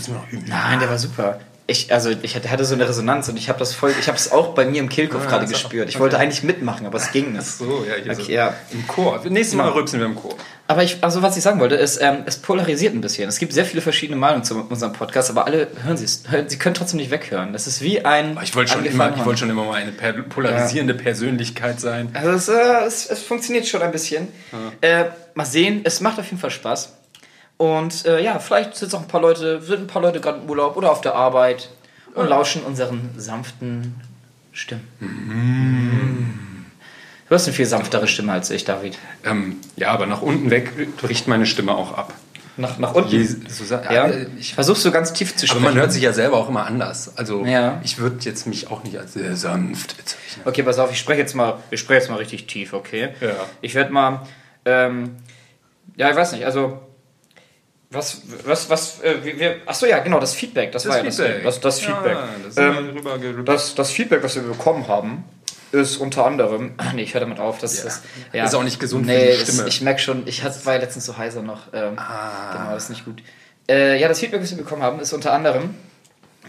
[0.47, 1.39] Nein, der war super.
[1.67, 4.29] Ich, also ich hatte, so eine Resonanz und ich habe das voll, ich habe es
[4.33, 5.87] auch bei mir im Kehlkopf Ah, gerade gespürt.
[5.87, 6.01] Ich okay.
[6.01, 7.45] wollte eigentlich mitmachen, aber es ging nicht.
[7.45, 8.31] So, ja, hier Okay, so.
[8.31, 8.53] ja.
[8.71, 9.21] Im Chor.
[9.29, 10.35] Nächstes Mal rülpsen wir im Chor.
[10.67, 13.29] Aber ich, also was ich sagen wollte, ist, ähm, es polarisiert ein bisschen.
[13.29, 16.23] Es gibt sehr viele verschiedene Meinungen zu unserem Podcast, aber alle hören sie es.
[16.47, 17.53] Sie können trotzdem nicht weghören.
[17.53, 18.37] Das ist wie ein.
[18.43, 19.93] Ich wollte schon, immer, ich wollte schon immer mal eine
[20.23, 22.09] polarisierende Persönlichkeit sein.
[22.13, 24.27] Also es, äh, es, es funktioniert schon ein bisschen.
[24.81, 26.93] Äh, mal sehen, es macht auf jeden Fall Spaß.
[27.61, 30.49] Und äh, ja, vielleicht sitzen auch ein paar Leute, sind ein paar Leute gerade im
[30.49, 31.69] Urlaub oder auf der Arbeit
[32.15, 34.01] und lauschen unseren sanften
[34.51, 34.87] Stimmen.
[37.29, 38.97] Du hast eine viel sanftere Stimme als ich, David.
[39.23, 42.15] Ähm, ja, aber nach unten weg bricht meine Stimme auch ab.
[42.57, 43.11] Nach, nach unten.
[43.11, 45.63] Je, so, ja, äh, ich, versuchst du ganz tief zu aber sprechen.
[45.63, 47.15] man hört sich ja selber auch immer anders.
[47.15, 47.79] Also Ja.
[47.83, 50.45] ich würde jetzt mich auch nicht als sehr sanft bezeichnen.
[50.45, 53.09] Okay, pass auf, ich spreche jetzt mal, ich spreche jetzt mal richtig tief, okay?
[53.21, 53.35] Ja.
[53.61, 54.21] Ich werde mal,
[54.65, 55.17] ähm,
[55.95, 56.79] ja, ich weiß nicht, also,
[57.91, 61.03] was, was, was, äh, wir- wir, ach so, ja, genau, das Feedback, das, war ja
[61.03, 62.13] das, das, das Feedback.
[62.17, 65.23] Ja, das ähm, das, das Feedback, was wir bekommen haben,
[65.73, 67.87] ist unter anderem, ach nee, ich höre damit auf, das Ja.
[67.89, 69.57] ist, Ist auch nicht gesund für nee, die Stimme.
[69.59, 72.53] Das, ich merke schon, ich hatte, war ja letztens so heiser noch, ähm, Ah.
[72.57, 73.21] genau, das ist nicht gut.
[73.69, 75.75] Äh, ja, das Feedback, was wir bekommen haben, ist unter anderem,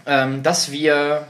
[0.05, 1.27] ähm, dass wir,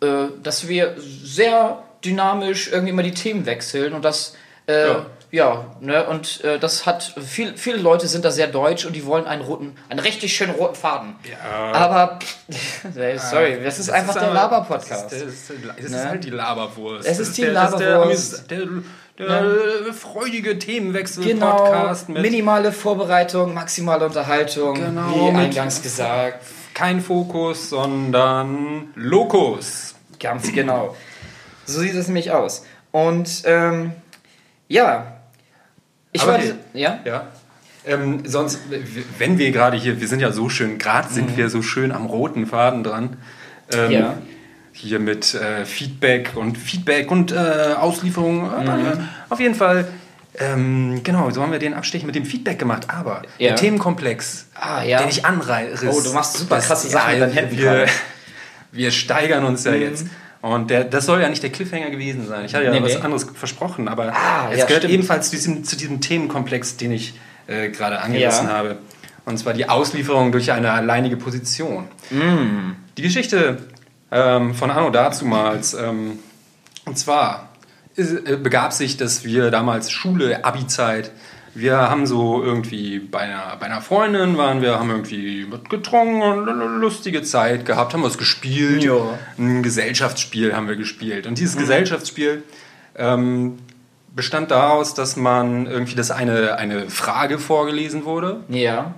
[0.00, 0.06] äh,
[0.42, 4.34] dass wir sehr dynamisch irgendwie immer die Themen wechseln und das,
[4.66, 5.06] äh, ja.
[5.32, 5.64] Ja.
[5.80, 9.26] ne, und äh, das hat, viel, viele Leute sind da sehr deutsch und die wollen
[9.26, 11.16] einen roten, einen richtig schönen roten Faden.
[11.28, 11.72] Ja.
[11.72, 12.18] Aber,
[12.94, 15.06] ey, sorry, das ist einfach der aber- Laber-Podcast.
[15.10, 15.96] Das, ist, das, ist, das Ne?
[15.96, 17.08] ist halt die Laberwurst.
[17.08, 18.50] Es Das ist die der- das ist Laberwurst.
[18.50, 18.58] Der,
[19.18, 19.42] der,
[19.86, 26.42] der, freudige Genau, Themenwechsel-Podcast mit minimale Vorbereitung, maximale Unterhaltung, Genau, wie eingangs gesagt.
[26.74, 29.94] kein Fokus, sondern Lokus.
[30.20, 30.94] Ganz genau.
[31.64, 32.64] So sieht es nämlich aus.
[32.90, 33.92] Und ähm,
[34.68, 35.11] ja,
[36.12, 36.54] ich Aber hey.
[36.74, 37.26] ja Ja.
[37.84, 38.60] Ähm, sonst,
[39.18, 42.06] wenn wir gerade hier, wir sind ja so schön, gerade sind wir so schön am
[42.06, 43.16] roten Faden dran.
[43.72, 43.92] Ähm, Mhm.
[43.92, 44.14] Ja.
[44.74, 48.42] Hier mit äh, Feedback und Feedback und äh, Auslieferung.
[48.44, 48.68] Mhm.
[48.68, 48.92] Äh,
[49.28, 49.86] auf jeden Fall,
[50.38, 52.86] ähm, genau, so haben wir den Abstech mit dem Feedback gemacht.
[52.88, 53.48] Aber Ja.
[53.48, 54.98] der Themenkomplex, Ah, ja.
[54.98, 55.88] den ich anreiße.
[55.90, 57.86] Oh, du machst super krasse Sachen mit deinen Händen Wir,
[58.70, 60.06] wir steigern uns ja jetzt.
[60.42, 62.44] Und der, das soll ja nicht der Cliffhanger gewesen sein.
[62.44, 63.00] Ich hatte ja Nee, was nee.
[63.00, 64.94] anderes versprochen, aber Ah, es ja, gehört stimmt.
[64.94, 67.14] ebenfalls zu diesem, zu diesem Themenkomplex, den ich
[67.46, 68.52] äh, gerade angerissen Ja.
[68.54, 68.78] habe.
[69.24, 71.84] Und zwar die Auslieferung durch eine alleinige Position.
[72.10, 72.72] Mm.
[72.98, 73.58] Die Geschichte
[74.10, 75.74] ähm, von Anno dazumals.
[75.74, 76.18] Ähm,
[76.86, 77.50] und zwar
[77.96, 81.12] äh, begab sich, dass wir damals Schule, Abi-Zeit,
[81.54, 86.48] wir haben so irgendwie bei einer, bei einer Freundin waren wir, haben irgendwie getrunken und
[86.48, 88.82] eine lustige Zeit gehabt, haben was gespielt.
[88.82, 89.18] Ja.
[89.38, 91.26] Ein Gesellschaftsspiel haben wir gespielt.
[91.26, 92.42] Und dieses Gesellschaftsspiel
[92.96, 93.58] ähm,
[94.14, 98.40] bestand daraus, dass man irgendwie, dass eine, eine Frage vorgelesen wurde.
[98.48, 98.94] ja.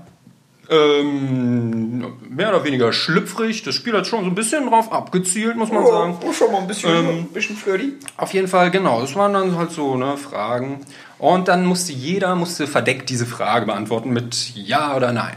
[0.70, 3.64] Ähm, mehr oder weniger schlüpfrig.
[3.64, 6.16] Das Spiel hat schon so ein bisschen drauf abgezielt, muss man sagen.
[6.26, 7.92] Oh, schon mal ein bisschen, Ähm, ein bisschen flirty.
[8.16, 9.02] Auf jeden Fall, genau.
[9.02, 10.80] Das waren dann halt so ne, Fragen.
[11.18, 15.36] Und dann musste jeder musste verdeckt diese Frage beantworten mit Ja oder Nein.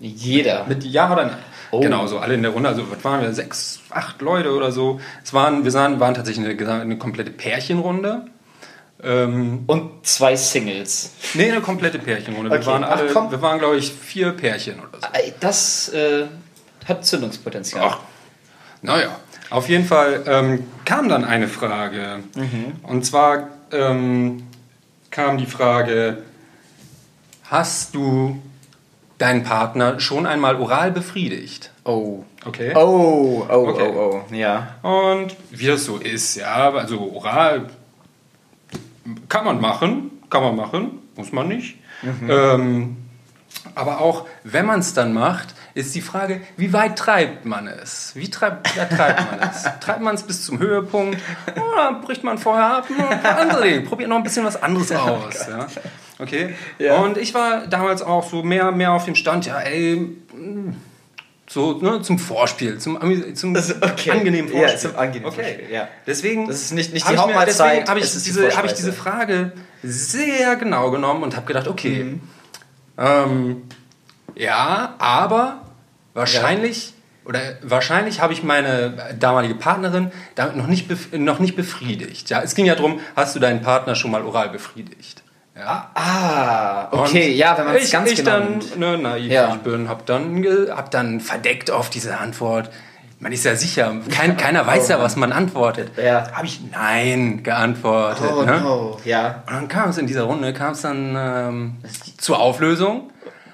[0.00, 0.64] Jeder.
[0.66, 1.36] Mit Ja oder Nein.
[1.72, 1.80] Oh.
[1.80, 2.68] Genau, so alle in der Runde.
[2.68, 3.32] Also, was waren wir?
[3.32, 5.00] Sechs, acht Leute oder so.
[5.22, 8.26] Es waren, wir sahen, waren tatsächlich eine, eine komplette Pärchenrunde.
[9.02, 11.12] Ähm, Und zwei Singles.
[11.34, 12.50] nee, eine komplette Pärchenrunde.
[12.50, 12.66] Wir Okay.
[12.66, 13.30] waren Ach, alle, komm.
[13.30, 15.08] wir waren, glaube ich, vier Pärchen oder so.
[15.38, 16.26] Das äh,
[16.88, 17.82] hat Zündungspotenzial.
[17.86, 17.98] Ach,
[18.82, 19.16] naja.
[19.50, 22.20] Auf jeden Fall ähm, kam dann eine Frage.
[22.82, 24.44] Und zwar ähm,
[25.10, 26.22] kam die Frage,
[27.44, 28.40] hast du
[29.18, 31.70] deinen Partner schon einmal oral befriedigt?
[31.84, 32.24] Oh.
[32.44, 32.72] Okay.
[32.74, 33.92] Oh, oh, Okay.
[33.94, 34.34] oh, oh.
[34.34, 34.76] Ja.
[34.82, 37.68] Und wie das so ist, ja, also oral
[39.28, 41.76] kann man machen, kann man machen, muss man nicht.
[42.28, 42.96] Ähm,
[43.74, 48.12] aber auch wenn man es dann macht, ist die Frage, wie weit treibt man es?
[48.14, 49.62] Wie treibt, ja, treibt man es?
[49.80, 51.18] Treibt man es bis zum Höhepunkt
[51.54, 52.88] oder bricht man vorher ab?
[53.22, 53.80] Andere Dinge.
[53.82, 55.46] Probiert noch ein bisschen was anderes aus.
[55.48, 55.66] Ja?
[56.18, 56.54] Okay?
[56.78, 56.96] Ja.
[56.98, 60.08] Und ich war damals auch so mehr, mehr auf dem Stand, ja, ey,
[61.48, 62.98] so ne, zum Vorspiel, zum,
[63.34, 64.10] zum Also, okay.
[64.12, 64.78] angenehmen Ja, Vorspiel.
[64.90, 65.42] zum angenehmen okay.
[65.42, 65.88] Vorspiel, ja.
[66.06, 68.64] Deswegen Das ist nicht- nicht die Hauptmahlzeit, Deswegen habe ich, es ist die diese, hab
[68.66, 69.52] ich diese Frage
[69.82, 72.20] sehr genau genommen und habe gedacht, okay, Mhm.
[72.98, 73.62] ähm,
[74.36, 75.62] ja, aber
[76.14, 82.30] wahrscheinlich oder wahrscheinlich habe ich meine damalige Partnerin damit noch nicht, noch nicht befriedigt.
[82.30, 85.22] Ja, es ging ja darum, hast du deinen Partner schon mal oral befriedigt?
[85.56, 85.90] Ja.
[85.94, 89.54] Ah, okay, Und ja, wenn man es ganz ich genau dann, ne, naiv Ja.
[89.54, 92.70] ich bin, hab dann, hab dann verdeckt auf diese Antwort.
[93.18, 95.90] Man ist ja sicher, kein, keiner weiß ja, was man antwortet.
[96.02, 96.32] Ja.
[96.32, 98.30] Habe ich Nein geantwortet.
[98.34, 98.60] Oh ne?
[98.60, 99.42] no, ja.
[99.46, 101.76] Und dann kam es in dieser Runde, kam es dann ähm,
[102.16, 103.10] zur Auflösung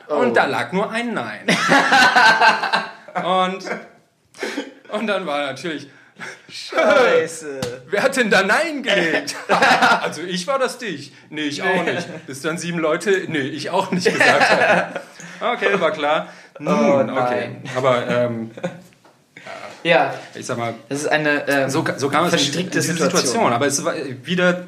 [0.09, 0.15] Oh.
[0.17, 1.47] und da lag nur ein Nein.
[3.25, 3.59] und,
[4.91, 5.89] und dann war natürlich
[6.49, 7.61] Scheiße.
[7.91, 9.37] Wer hat denn da Nein gelegt?
[10.03, 11.13] also ich war das dich.
[11.29, 12.27] Nee, ich auch nicht.
[12.27, 15.01] Bis dann sieben Leute, nee, ich auch nicht gesagt haben.
[15.41, 16.29] Okay, war klar.
[16.59, 17.51] Nun, Oh, okay.
[17.63, 17.63] nein.
[17.77, 18.51] Aber ähm,
[19.83, 22.95] Ja, ich sag mal, das ist eine ähm, so, so kam es in verstrickte diese
[22.95, 23.53] Situation.
[23.53, 24.65] Aber es war wieder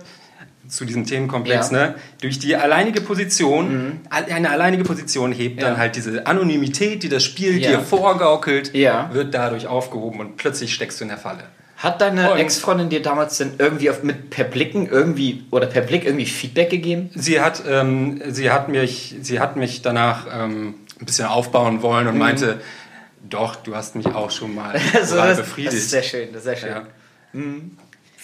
[0.68, 1.76] zu diesem Themenkomplex, Ja.
[1.88, 1.92] Mhm.
[1.92, 1.94] ne?
[2.20, 5.68] Durch die alleinige Position, al- eine alleinige Position hebt Ja.
[5.68, 7.70] dann halt diese Anonymität, die das Spiel Ja.
[7.70, 11.44] dir vorgaukelt, wird dadurch aufgehoben und plötzlich steckst du in der Falle.
[11.78, 15.80] Hat deine Und- Ex-Freundin dir damals denn irgendwie auf, mit per Blicken irgendwie oder per
[15.82, 17.10] Blick irgendwie Feedback gegeben?
[17.14, 22.06] Sie hat, ähm, sie hat mich, sie hat mich danach ähm, ein bisschen aufbauen wollen
[22.06, 22.12] Mhm.
[22.14, 22.60] und meinte,
[23.30, 24.74] doch, du hast mich auch schon mal
[25.12, 25.72] oral das, befriedigt.
[25.74, 26.68] das ist sehr schön, das ist sehr schön.
[26.70, 26.82] ja.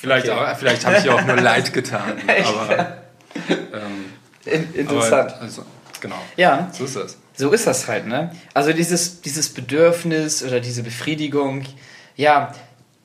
[0.05, 0.39] Vielleicht, Okay.
[0.39, 2.13] auch, vielleicht habe ich auch nur leid getan.
[2.45, 2.99] aber,
[3.49, 4.05] ähm,
[4.45, 5.33] In, interessant.
[5.33, 5.65] Aber, also,
[6.01, 6.17] genau.
[6.37, 7.17] ja, So ist das.
[7.35, 8.31] so ist das halt, ne?
[8.53, 11.65] Also dieses, dieses Bedürfnis oder diese Befriedigung,
[12.17, 12.53] ja,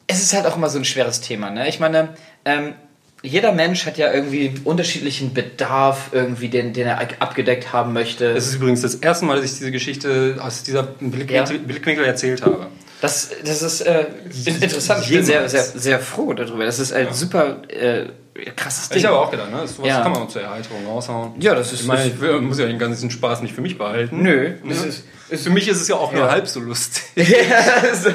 [0.07, 1.69] es ist halt auch immer so ein schweres Thema, ne?
[1.69, 2.09] Ich meine,
[2.43, 2.73] ähm,
[3.21, 8.25] jeder Mensch hat ja irgendwie einen unterschiedlichen Bedarf, irgendwie, den, den er abgedeckt haben möchte.
[8.31, 11.43] Es ist übrigens das erste Mal, dass ich diese Geschichte aus dieser Blickwinkel, Ja.
[11.65, 12.67] Blickwinkel erzählt habe.
[13.01, 14.05] Das, das ist äh,
[14.45, 15.03] in- interessant.
[15.05, 16.65] Ich bin sehr, sehr, sehr froh darüber.
[16.65, 18.07] Das ist ein super äh,
[18.55, 18.97] krasses Ding.
[18.99, 19.67] Ich habe auch gedacht, ne?
[19.67, 20.01] sowas Ja.
[20.01, 21.33] kann man auch zur Erheiterung raushauen.
[21.39, 23.77] Ja, das ist- Ich meine, ich will, muss ja den ganzen Spaß nicht für mich
[23.77, 24.21] behalten.
[24.23, 24.57] Nö, Ne?
[24.69, 25.03] das ist-
[25.43, 26.31] für mich ist es ja auch nur Ja.
[26.31, 27.03] halb so lustig.
[27.83, 28.11] Also,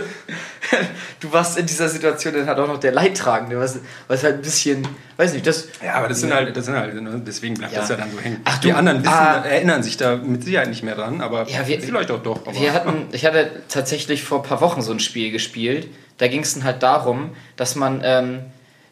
[1.20, 4.42] du warst in dieser Situation dann halt auch noch der Leidtragende, was, was halt ein
[4.42, 5.68] bisschen, weiß nicht, das.
[5.84, 8.18] Ja, aber das sind halt, das sind halt, ne, deswegen bleibt das ja dann so
[8.20, 8.40] hängen.
[8.44, 9.44] Ach, die du, anderen wissen, ah.
[9.44, 12.46] erinnern sich da mit Sicherheit nicht mehr dran, aber Ja, wir- vielleicht auch doch.
[12.46, 15.88] Aber Wir hatten, ich hatte tatsächlich vor ein paar Wochen so ein Spiel gespielt.
[16.18, 18.40] Da ging es dann halt darum, dass man, ähm,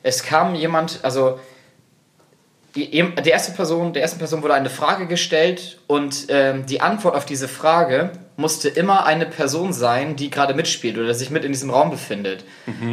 [0.03, 1.39] es kam jemand, also
[2.75, 7.15] die, der erste Person, der ersten Person wurde eine Frage gestellt und ähm, die Antwort
[7.15, 11.53] auf diese Frage musste immer eine Person sein, die gerade mitspielt oder sich mit in
[11.53, 12.45] diesem Raum befindet.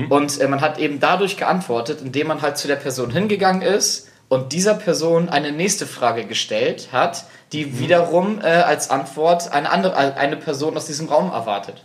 [0.09, 4.09] Und äh, man hat eben dadurch geantwortet, indem man halt zu der Person hingegangen ist
[4.27, 9.95] und dieser Person eine nächste Frage gestellt hat, die wiederum äh, als Antwort eine andere,
[9.95, 11.83] eine Person aus diesem Raum erwartet.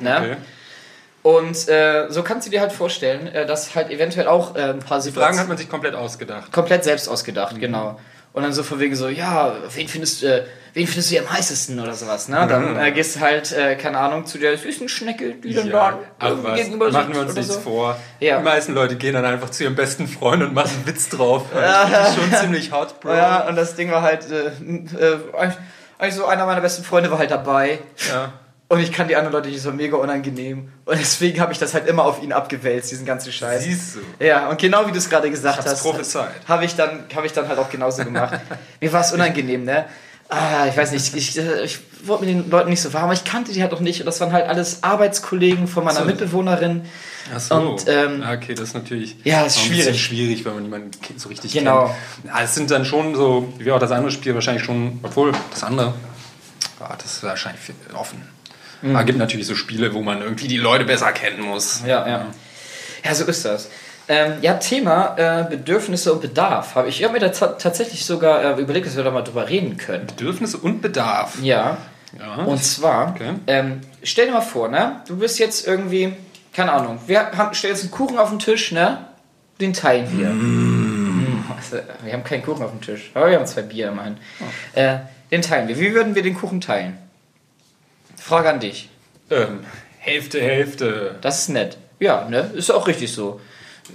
[0.00, 0.16] Ne?
[0.18, 0.36] okay.
[1.22, 4.78] Und äh, so kannst du dir halt vorstellen, äh, dass halt eventuell auch äh, ein
[4.78, 6.52] paar Die Fragen hat man sich komplett ausgedacht.
[6.52, 7.98] komplett selbst ausgedacht, genau.
[8.32, 11.32] Und dann so von wegen so, ja, wen findest, äh, wen findest du hier am
[11.32, 12.46] heißesten oder sowas, ne?
[12.48, 15.98] Dann äh, gehst du halt, äh, keine Ahnung, zu der süßen Schnecke, die dann da
[16.22, 17.60] irgendwie was, gegenüber machen wir uns nichts so.
[17.60, 17.96] vor.
[18.20, 18.38] Ja.
[18.38, 21.46] Die meisten Leute gehen dann einfach zu ihrem besten Freund und machen einen Witz drauf.
[21.52, 23.14] Das ist schon ziemlich hot, Bro.
[23.14, 25.18] Ja, und das Ding war halt, äh, äh,
[25.98, 27.80] eigentlich so einer meiner besten Freunde war halt dabei.
[28.08, 28.32] Ja.
[28.70, 30.68] Und ich kann die anderen Leute nicht so mega unangenehm.
[30.84, 33.62] Und deswegen habe ich das halt immer auf ihn abgewälzt, diesen ganzen Scheiß.
[33.64, 34.24] Siehst du.
[34.24, 36.28] Ja, und genau wie du es gerade gesagt Ich hast, prophezeit.
[36.46, 38.38] habe ich, dann- hab ich dann halt auch genauso gemacht.
[38.80, 39.86] Mir war es unangenehm, ne?
[40.28, 43.14] Ah, ich weiß nicht, ich, äh, ich wurde mit den Leuten nicht so warm, aber
[43.14, 44.00] ich kannte die halt auch nicht.
[44.00, 46.04] Und das waren halt alles Arbeitskollegen von meiner So.
[46.04, 46.82] Mitbewohnerin.
[47.34, 47.54] Ach so.
[47.54, 50.04] Und, ähm, okay, das ist natürlich Ja, ist auch ein bisschen schwierig.
[50.04, 51.86] schwierig, wenn man niemanden so richtig Genau.
[51.86, 52.34] kennt.
[52.34, 55.64] Ja, es sind dann schon so, wie auch das andere Spiel, wahrscheinlich schon, obwohl das
[55.64, 55.94] andere,
[56.80, 57.62] ja, das ist wahrscheinlich
[57.94, 58.20] offen.
[58.82, 58.94] Mhm.
[58.96, 61.82] Aber gibt natürlich so Spiele, wo man irgendwie die Leute besser kennen muss.
[61.86, 62.26] Ja, ja.
[63.04, 63.68] Ja, so ist das.
[64.10, 66.74] Ähm, ja, Thema äh, Bedürfnisse und Bedarf.
[66.74, 69.22] Hab ich ich habe mir da ta- tatsächlich sogar äh, überlegt, dass wir da mal
[69.22, 70.06] drüber reden können.
[70.06, 71.38] Bedürfnisse und Bedarf.
[71.42, 71.76] Ja.
[72.18, 72.36] Ja.
[72.44, 73.34] Und zwar, Okay.
[73.46, 75.02] ähm, stell dir mal vor, ne?
[75.06, 76.14] Du bist jetzt irgendwie,
[76.54, 78.98] keine Ahnung, wir haben, stellen jetzt einen Kuchen auf den Tisch, ne?
[79.60, 80.28] Den teilen wir.
[80.30, 84.16] Mm, also, wir haben keinen Kuchen auf dem Tisch, aber wir haben zwei Bier immerhin.
[84.40, 84.78] Oh.
[84.80, 85.78] Äh, den teilen wir.
[85.78, 86.96] Wie würden wir den Kuchen teilen?
[88.28, 88.90] Frage an dich.
[89.30, 89.60] ähm,
[89.98, 91.16] Hälfte, Hälfte.
[91.22, 91.78] Das ist nett.
[91.98, 92.50] Ja, ne?
[92.54, 93.40] Ist auch richtig so.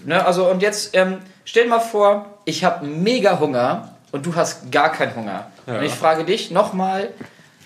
[0.06, 0.26] Ne?
[0.26, 4.72] Also, und jetzt ähm, stell dir mal vor, ich habe mega Hunger und du hast
[4.72, 5.52] gar keinen Hunger.
[5.68, 5.78] Ja.
[5.78, 7.10] Und ich frage dich nochmal,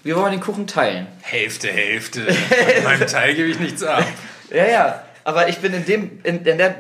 [0.04, 1.08] wie wollen wir den Kuchen teilen?
[1.22, 2.22] Hälfte, Hälfte.
[2.32, 4.06] Von meinem Teil gebe ich nichts ab.
[4.50, 5.04] Ja, ja.
[5.26, 6.76] Aber ich bin in dem, in, in der,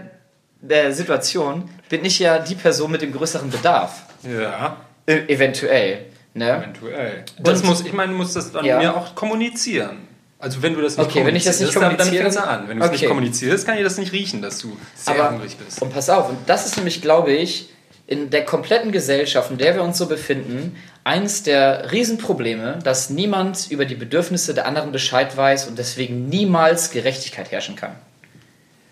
[0.61, 4.03] der Situation, bin ich ja die Person mit dem größeren Bedarf.
[4.23, 6.05] Ja, E eventuell.
[6.37, 6.57] Ne?
[6.57, 7.25] eventuell.
[7.39, 8.77] Das muss, ich meine, du musst das dann Ja.
[8.77, 10.07] mir auch kommunizieren.
[10.39, 12.61] Also wenn du das nicht Okay, wenn ich das nicht kommunizierst, dann, dann kommuniziere, fängt's
[12.61, 12.69] an.
[12.69, 12.99] Wenn du es okay.
[12.99, 15.81] nicht kommunizierst, kann ich das nicht riechen, dass du sehr Aber, hungrig bist.
[15.81, 17.69] und pass auf, und das ist nämlich, glaube ich,
[18.05, 23.67] in der kompletten Gesellschaft, in der wir uns so befinden, eines der Riesenprobleme, dass niemand
[23.69, 27.91] über die Bedürfnisse der anderen Bescheid weiß und deswegen niemals Gerechtigkeit herrschen kann.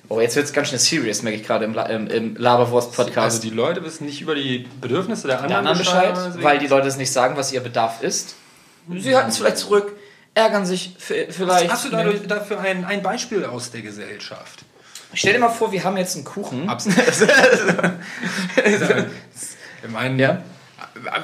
[0.09, 3.17] Oh, jetzt wird es ganz schön serious, merke ich gerade im, La im, im Laberwurst-Podcast.
[3.17, 6.59] Also die Leute wissen nicht über die Bedürfnisse der der anderen, anderen Bescheid, deswegen- weil
[6.59, 8.35] die Leute es nicht sagen, was ihr Bedarf ist.
[8.97, 9.93] Sie halten es vielleicht zurück,
[10.35, 11.71] ärgern sich vielleicht.
[11.71, 14.63] Hast du da, dafür ein, ein Beispiel aus der Gesellschaft?
[15.13, 16.69] Stell dir mal vor, wir haben jetzt einen Kuchen.
[16.69, 16.97] Absolut.
[18.65, 20.41] ich meine, Ja.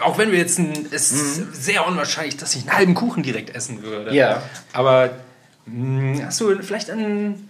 [0.02, 3.54] auch wenn wir jetzt ein, es ist sehr unwahrscheinlich, dass ich einen halben Kuchen direkt
[3.56, 4.14] essen würde.
[4.16, 4.42] Ja.
[4.74, 5.12] Aber
[5.66, 7.50] mh, hast du vielleicht einen,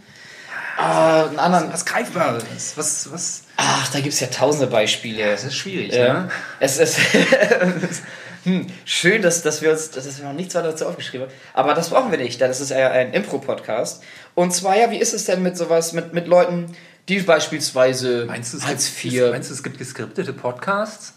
[0.78, 1.72] Ah, einen anderen.
[1.74, 2.74] Was Greifbares.
[2.76, 3.44] Was, was.
[3.58, 5.26] Ach, da gibt es ja tausende Beispiele.
[5.32, 6.14] Das ist schwierig, Ja.
[6.14, 6.30] ne?
[6.60, 6.98] Es ist
[8.44, 11.34] hm, schön, dass, dass wir uns, dass wir noch nichts weiter dazu aufgeschrieben haben.
[11.54, 14.04] Aber das brauchen wir nicht, denn das ist ja ein Impro-Podcast.
[14.34, 16.76] Und zwar, ja, wie ist es denn mit sowas, mit, mit Leuten,
[17.10, 19.30] die beispielsweise Meinst du, es Hartz gibt, IV.
[19.32, 21.14] meinst du, es gibt geskriptete Podcasts?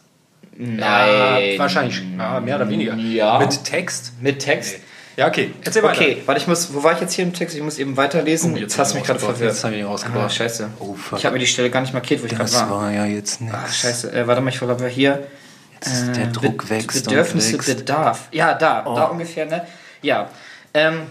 [0.56, 1.52] Nein.
[1.52, 2.00] Ja, wahrscheinlich.
[2.18, 2.94] Ja, mehr oder weniger.
[2.94, 3.38] Ja.
[3.38, 4.12] Mit Text?
[4.20, 4.76] Mit Text?
[5.16, 5.52] Ja, okay.
[5.64, 6.00] Erzähl weiter.
[6.00, 7.54] Okay, warte, ich muss, wo war ich jetzt hier im Text?
[7.56, 8.54] Ich muss eben weiterlesen.
[8.54, 9.52] Oh, jetzt hast du mich gerade verwirrt.
[9.52, 10.24] Jetzt habe ich ihn rausgebracht.
[10.26, 10.70] Ah, scheiße.
[10.80, 12.70] Oh, ich habe mir die Stelle gar nicht markiert, wo ich gerade Das war.
[12.70, 13.56] war ja jetzt nichts.
[13.56, 14.12] Ach, scheiße.
[14.12, 15.26] Äh, warte mal, ich glaube hier.
[15.74, 17.76] Jetzt der Äh, Druck Be- wächst Bedürfnisse, und wächst.
[17.78, 18.28] Bedarf.
[18.32, 19.64] Ja, da, da ungefähr, ne?
[20.02, 20.30] Ja.
[20.72, 21.02] Ähm,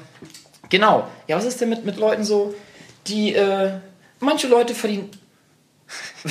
[0.70, 1.08] genau.
[1.28, 2.54] Ja, was ist denn mit, mit Leuten so,
[3.08, 3.72] die, äh,
[4.20, 5.10] manche Leute verdienen.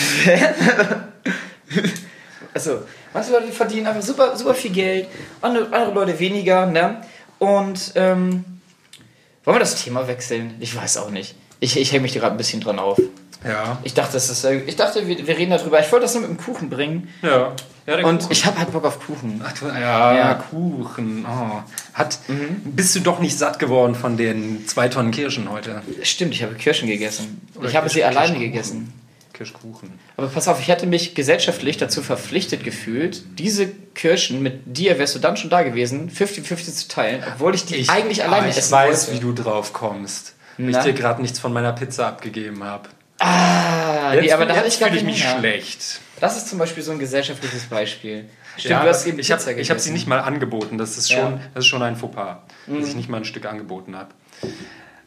[2.54, 2.82] also,
[3.14, 5.06] manche Leute verdienen einfach super, super viel Geld,
[5.40, 7.00] andere, andere Leute weniger, ne?
[7.42, 8.44] Und, ähm,
[9.44, 10.54] wollen wir das Thema wechseln?
[10.60, 11.34] Ich weiß auch nicht.
[11.58, 13.00] Ich, ich hänge mich gerade ein bisschen dran auf.
[13.44, 13.78] Ja.
[13.82, 15.80] Ich dachte, das ist, äh, ich dachte wir, wir reden darüber.
[15.80, 17.08] Ich wollte das nur mit dem Kuchen bringen.
[17.22, 17.52] Ja.
[17.86, 18.30] ja Und Kuchen.
[18.32, 19.42] ich habe halt Bock auf Kuchen.
[19.44, 20.34] Ach, du- ja, Ja.
[20.34, 21.26] Kuchen.
[21.28, 21.62] Oh.
[21.94, 22.60] Hat, Mhm.
[22.64, 25.82] Bist du doch nicht satt geworden von den zwei Tonnen Kirschen heute?
[26.04, 27.40] Stimmt, ich habe Kirschen gegessen.
[27.56, 28.92] Oder ich habe sie alleine gegessen.
[29.42, 29.98] Kirschkuchen.
[30.16, 35.14] Aber pass auf, ich hätte mich gesellschaftlich dazu verpflichtet gefühlt, diese Kirschen mit dir, wärst
[35.14, 38.56] du dann schon da gewesen, 50-50 zu teilen, obwohl ich die eigentlich alleine ah, ich
[38.56, 39.20] essen weiß, wollte.
[39.20, 40.34] wie du drauf kommst.
[40.58, 42.88] Weil ich dir gerade nichts von meiner Pizza abgegeben habe.
[43.18, 46.00] Ah, nee, aber da hatte ich gar ich mich schlecht.
[46.20, 48.28] Das ist zum Beispiel so ein gesellschaftliches Beispiel.
[48.56, 50.76] Stimmt, Ja, du hast eben ich habe ich hab sie nicht mal angeboten.
[50.76, 51.30] Das ist schon, Ja.
[51.30, 51.40] Mhm.
[51.54, 54.10] das ist schon ein Fauxpas, dass ich nicht mal ein Stück angeboten habe.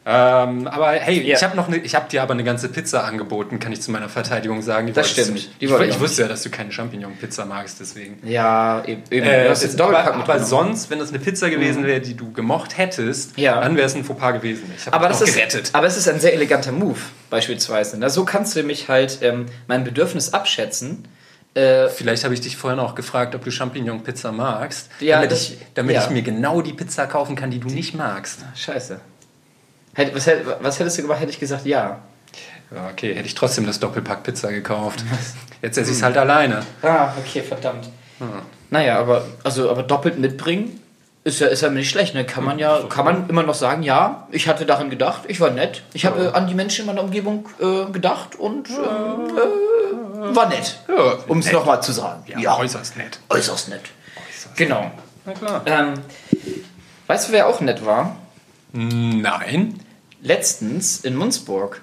[0.07, 1.35] Ähm, aber hey, Ja.
[1.35, 3.89] ich habe noch ne, ich habe dir aber eine ganze Pizza angeboten, kann ich zu
[3.89, 4.85] meiner Verteidigung sagen.
[4.85, 5.29] Die Das stimmt.
[5.59, 8.19] Die Ich, ich ich wusste ja, dass du keine Champignon-Pizza magst, deswegen.
[8.27, 9.01] Ja, eben.
[9.09, 13.35] Äh, jetzt aber, aber sonst, wenn das eine Pizza gewesen wäre, die du gemocht hättest,
[13.37, 13.59] Ja.
[13.61, 14.71] dann wäre es ein Fauxpas gewesen.
[14.77, 15.69] Ich habe das, ist, gerettet.
[15.73, 16.99] aber es ist ein sehr eleganter Move,
[17.31, 17.97] beispielsweise.
[17.99, 21.07] Na, so kannst du mich halt ähm, mein Bedürfnis abschätzen.
[21.55, 25.41] Äh, Vielleicht habe ich dich vorhin auch gefragt, ob du Champignon-Pizza magst, Ja, damit, das-
[25.49, 26.03] ich, damit ja.
[26.03, 28.41] ich mir genau die Pizza kaufen kann, die du nicht magst.
[28.55, 28.99] scheiße.
[30.13, 30.29] Was,
[30.61, 31.99] was hättest du gemacht, hätte ich gesagt, ja.
[32.73, 35.03] Ja, okay, hätte ich trotzdem das Doppelpack Pizza gekauft.
[35.61, 36.63] Jetzt esse ich es halt alleine.
[36.81, 37.89] Ah, okay, verdammt.
[38.69, 40.79] Naja, aber, also, aber doppelt mitbringen
[41.23, 42.13] ist ja, ist ja nicht schlecht.
[42.13, 42.25] Ne?
[42.25, 45.49] Kann man ja, kann man immer noch sagen, ja, ich hatte daran gedacht, ich war
[45.49, 45.83] nett.
[45.93, 48.73] Ich habe äh, an die Menschen in meiner Umgebung äh, gedacht und äh,
[50.35, 50.77] war nett.
[50.87, 52.23] Ja, Um es nochmal zu sagen.
[52.39, 53.19] Ja, äußerst nett.
[53.29, 53.81] äußerst nett.
[54.55, 54.91] Genau.
[55.25, 55.61] Na klar.
[55.65, 55.93] Ähm,
[57.07, 58.15] weißt du, wer auch nett war?
[58.75, 59.79] Nein.
[60.21, 61.81] Letztens in Munzburg.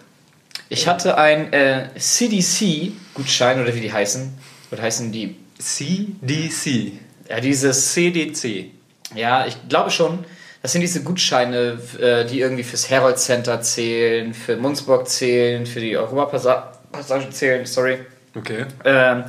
[0.69, 4.33] Ich hatte ein äh, CDC-Gutschein, oder wie die heißen.
[4.71, 5.37] Oder heißen die?
[5.59, 6.93] CDC.
[7.31, 7.93] Ja, dieses.
[7.95, 8.67] CDC.
[9.15, 10.25] Ja, ich glaube schon.
[10.61, 15.81] Das sind diese Gutscheine, äh, die irgendwie fürs Herold Center zählen, für Munzburg zählen, für
[15.81, 18.01] die Europapassage zählen, sorry.
[18.35, 18.67] Okay.
[18.85, 19.25] Ähm,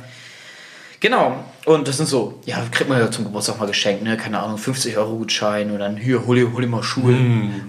[1.00, 1.44] genau.
[1.64, 4.16] Und das sind so, ja, kriegt man ja zum Geburtstag mal geschenkt, ne?
[4.16, 7.14] Keine Ahnung, 50 Euro Gutschein und dann hier, hol dir, hol dir mal Schuhe,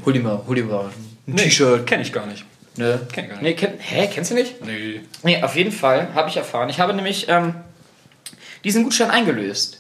[0.06, 0.90] hol dir mal, hol dir mal
[1.28, 1.86] ein T-Shirt.
[1.88, 2.46] Kenne ich gar nicht.
[2.78, 3.00] Ne?
[3.14, 3.44] Kenn ich gar nicht.
[3.44, 4.64] Nee, kenn, hä, kennst du nicht?
[4.66, 5.00] Nee.
[5.24, 6.68] Nee, auf jeden Fall habe ich erfahren.
[6.68, 7.56] Ich habe nämlich ähm,
[8.66, 9.80] diesen Gutschein eingelöst.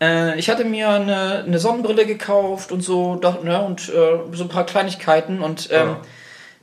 [0.00, 4.44] Äh, ich hatte mir eine, eine Sonnenbrille gekauft und so doch, ne, und äh, so
[4.44, 6.00] ein paar Kleinigkeiten und ähm, Ja.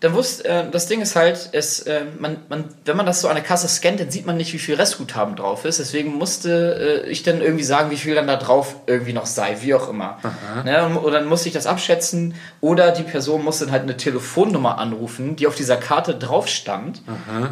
[0.01, 3.29] Dann wusste, äh, das Ding ist halt, es, äh, man, man, wenn man das so
[3.29, 5.79] an der Kasse scannt, dann sieht man nicht, wie viel Restguthaben drauf ist.
[5.79, 9.58] Deswegen musste äh, ich dann irgendwie sagen, wie viel dann da drauf irgendwie noch sei,
[9.62, 10.19] wie auch immer.
[10.65, 14.77] Ne, und, dann musste ich das abschätzen oder die Person musste dann halt eine Telefonnummer
[14.77, 17.01] anrufen, die auf dieser Karte drauf stand.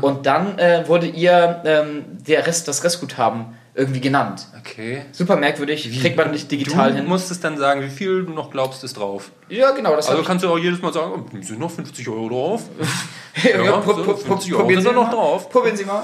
[0.01, 4.45] Und dann äh, wurde ihr ähm, der Rest, das Restguthaben irgendwie genannt.
[4.59, 5.03] Okay.
[5.12, 7.07] Super merkwürdig, kriegt man nicht digital du hin.
[7.07, 9.31] musstest dann sagen, wie viel du noch glaubst, ist drauf.
[9.49, 12.29] Ja, genau, das Also kannst du auch jedes Mal sagen, oh, sind noch 50 Euro
[12.29, 12.63] drauf.
[13.43, 15.12] ja, ja, so, pu- 50 pu- Euro probieren sind noch mal.
[15.12, 15.49] drauf.
[15.49, 16.03] Probieren Sie mal.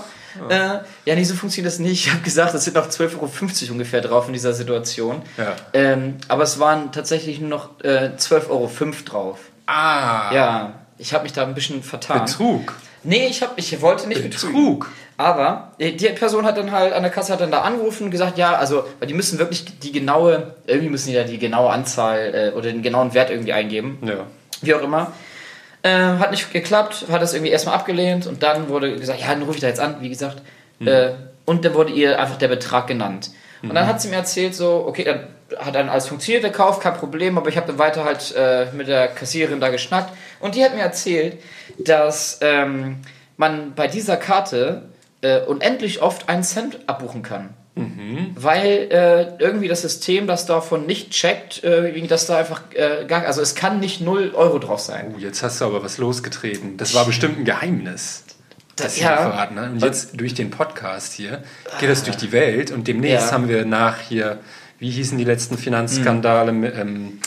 [0.49, 2.05] Ja, äh, ja nee, so funktioniert das nicht.
[2.07, 3.13] Ich habe gesagt, es sind noch 12,50
[3.63, 5.21] Euro ungefähr drauf in dieser Situation.
[5.37, 5.55] Ja.
[5.73, 8.71] Ähm, aber es waren tatsächlich nur noch äh, 12,05 Euro
[9.05, 9.39] drauf.
[9.65, 10.33] Ah.
[10.33, 12.25] Ja, ich habe mich da ein bisschen vertan.
[12.25, 12.73] Betrug.
[13.03, 14.85] Nee, ich, hab, ich wollte nicht betrügen.
[15.19, 18.11] Aber äh, die Person hat dann halt an der Kasse hat dann da angerufen und
[18.11, 21.71] gesagt, ja, also, weil die müssen wirklich die genaue, irgendwie müssen die da die genaue
[21.71, 23.97] Anzahl äh, oder den genauen Wert irgendwie eingeben.
[24.01, 24.27] Ja.
[24.61, 25.11] Wie auch immer.
[25.83, 29.41] Ähm, hat nicht geklappt, hat das irgendwie erstmal abgelehnt und dann wurde gesagt, ja, dann
[29.41, 30.41] rufe ich da jetzt an, wie gesagt.
[30.85, 31.09] Äh,
[31.43, 33.31] und dann wurde ihr einfach der Betrag genannt.
[33.61, 35.27] Und dann hat sie mir erzählt, so, okay, dann
[35.57, 38.67] hat dann alles funktioniert, der Kauf, kein Problem, aber ich habe dann weiter halt äh,
[38.71, 40.13] mit der Kassiererin da geschnackt.
[40.39, 41.39] Und die hat mir erzählt,
[41.77, 43.01] dass ähm,
[43.35, 44.83] man bei dieser Karte
[45.21, 47.49] äh, unendlich oft einen Cent abbuchen kann.
[48.35, 53.25] Weil äh, irgendwie das System das davon nicht checkt, äh, dass da einfach äh, gar,
[53.25, 55.13] also es kann nicht 0 Euro drauf sein.
[55.15, 56.75] Oh, jetzt hast du aber was losgetreten.
[56.75, 58.25] Das war bestimmt ein Geheimnis.
[58.75, 59.15] Das ja.
[59.15, 59.55] verraten.
[59.55, 59.69] Ne?
[59.71, 61.43] Und jetzt durch den Podcast hier
[61.79, 63.31] geht es durch die Welt und demnächst Ja.
[63.33, 64.39] haben wir nach hier,
[64.79, 67.19] wie hießen die letzten Finanzskandale mit, ähm,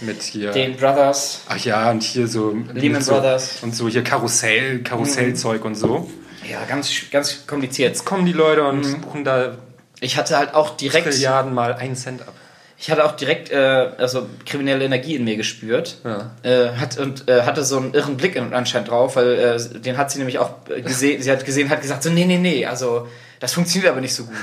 [0.00, 0.50] mit hier.
[0.50, 2.56] Den Brothers, Ach ja, und hier so.
[2.74, 3.62] Lehman so, Brothers.
[3.62, 6.10] Und so hier Karussell, Karussellzeug und so.
[6.50, 7.90] Ja, ganz, ganz kompliziert.
[7.90, 9.56] Jetzt kommen die Leute und buchen da
[10.00, 12.34] Ich hatte halt auch direkt, Trilliarden mal einen Cent ab.
[12.78, 13.56] ich hatte auch direkt, äh,
[13.98, 15.98] also kriminelle Energie in mir gespürt.
[16.04, 16.30] Ja.
[16.42, 19.96] Äh, hat, und äh, hatte so einen irren Blick in- anscheinend drauf, weil äh, den
[19.96, 20.50] hat sie nämlich auch
[20.84, 23.06] gesehen, sie hat gesehen, hat gesagt so, nee, nee, nee, also
[23.38, 24.36] das funktioniert aber nicht so gut.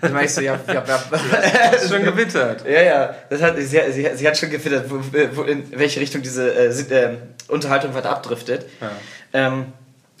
[0.00, 0.98] Dann ich so, ja, ja, ja.
[1.72, 2.64] Hast schon gewittert.
[2.66, 4.98] Ja, ja, das hat, sie, sie, sie hat schon gefittert, wo,
[5.34, 7.16] wo, in welche Richtung diese äh, äh,
[7.48, 8.64] Unterhaltung weiter abdriftet.
[9.34, 9.66] Ähm,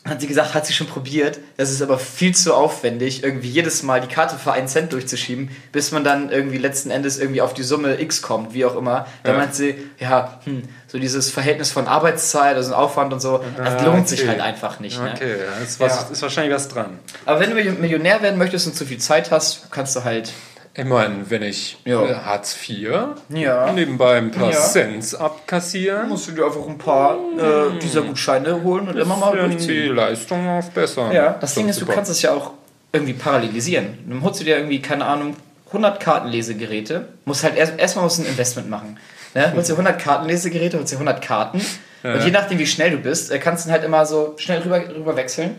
[0.08, 1.38] hat sie gesagt, hat sie schon probiert.
[1.56, 5.50] Das ist aber viel zu aufwendig, irgendwie jedes Mal die Karte für einen Cent durchzuschieben,
[5.72, 9.06] bis man dann irgendwie letzten Endes irgendwie auf die Summe X kommt, wie auch immer.
[9.22, 9.38] Da Ja.
[9.38, 13.84] meint sie, ja, hm, so dieses Verhältnis von Arbeitszeit, also Aufwand und so, das Ah,
[13.84, 14.28] lohnt sich okay.
[14.30, 15.00] halt einfach nicht.
[15.02, 15.12] Ne?
[15.14, 16.08] Okay, ja, ist, was, Ja.
[16.12, 16.98] ist wahrscheinlich was dran.
[17.24, 20.32] Aber wenn du Millionär werden möchtest und zu viel Zeit hast, kannst du halt
[20.78, 22.04] Ich meine, wenn ich Ja.
[22.04, 22.90] äh, Hartz IV
[23.30, 23.72] Ja.
[23.72, 24.58] nebenbei ein paar Ja.
[24.60, 29.34] Cents abkassieren, musst du dir einfach ein paar äh, dieser Gutscheine holen und immer mal
[29.36, 29.94] dann die durchziehen.
[29.96, 31.12] Leistung aufbessern.
[31.12, 31.94] Ja, das Ding ist, du super.
[31.94, 32.52] kannst es ja auch
[32.92, 33.98] irgendwie parallelisieren.
[34.06, 35.36] Dann holst du dir irgendwie, keine Ahnung,
[35.68, 38.98] 100 Kartenlesegeräte, musst halt erst erstmal musst du ein Investment machen.
[39.34, 39.52] Ne?
[39.54, 41.60] Holst dir 100 Kartenlesegeräte, holst dir 100 Karten
[42.04, 44.80] und je nachdem, wie schnell du bist, äh, kannst du halt immer so schnell rüber,
[44.94, 45.56] rüber wechseln.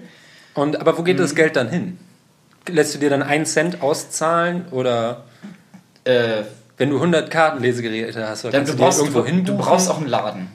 [0.53, 1.21] Und, aber wo geht Mhm.
[1.21, 1.97] das Geld dann hin?
[2.69, 5.23] Lässt du dir dann einen Cent auszahlen oder
[6.03, 6.43] Äh,
[6.77, 9.57] wenn du 100 Kartenlesegeräte hast, dann kannst du, du, brauchst, irgendwo du, hinbuchen?
[9.57, 10.47] du brauchst auch einen Laden.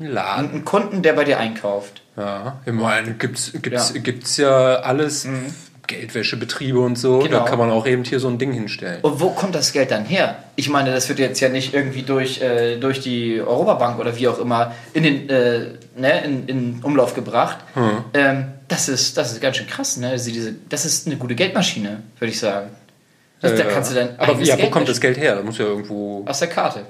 [0.00, 0.50] einen Laden.
[0.50, 2.02] Einen Kunden, der bei dir einkauft.
[2.16, 3.98] Ja, ich meine, gibt's, gibt's, Ja.
[3.98, 4.02] Mhm.
[4.02, 5.28] gibt's ja alles,
[5.86, 7.38] Geldwäschebetriebe und so, Genau.
[7.40, 9.00] da kann man auch eben hier so ein Ding hinstellen.
[9.02, 10.36] Und wo kommt das Geld dann her?
[10.56, 14.28] Ich meine, das wird jetzt ja nicht irgendwie durch, äh, durch die Europabank oder wie
[14.28, 17.58] auch immer in den äh, ne, in, in Umlauf gebracht.
[17.74, 17.90] Hm.
[18.14, 19.98] Ähm, das, ist, das ist ganz schön krass.
[19.98, 20.08] Ne?
[20.08, 22.70] Also diese, das ist eine gute Geldmaschine, würde ich sagen.
[23.42, 25.00] Das, da Äh, kannst du dann aber ja, wo kommt das.
[25.00, 25.36] Geld her?
[25.36, 26.24] Das muss ja irgendwo.
[26.26, 26.86] Aus der Karte.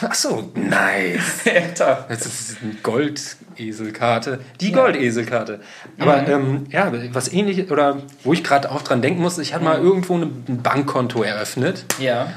[0.00, 1.20] Ach so, nice.
[1.44, 2.06] ja, klar.
[2.08, 4.40] Das ist eine Goldeselkarte.
[4.60, 5.60] Die Goldeselkarte.
[5.98, 6.28] Aber Mhm.
[6.30, 9.78] ähm, ja, was ähnliches, oder wo ich gerade auch dran denken musste, ich hatte mal
[9.80, 9.86] Mhm.
[9.86, 11.84] irgendwo eine- ein Bankkonto eröffnet.
[12.00, 12.32] Ja.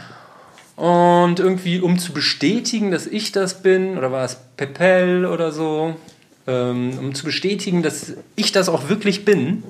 [0.75, 5.95] Und irgendwie, um zu bestätigen, dass ich das bin, oder war es Pepel oder so,
[6.47, 9.63] ähm, um zu bestätigen, dass ich das auch wirklich bin,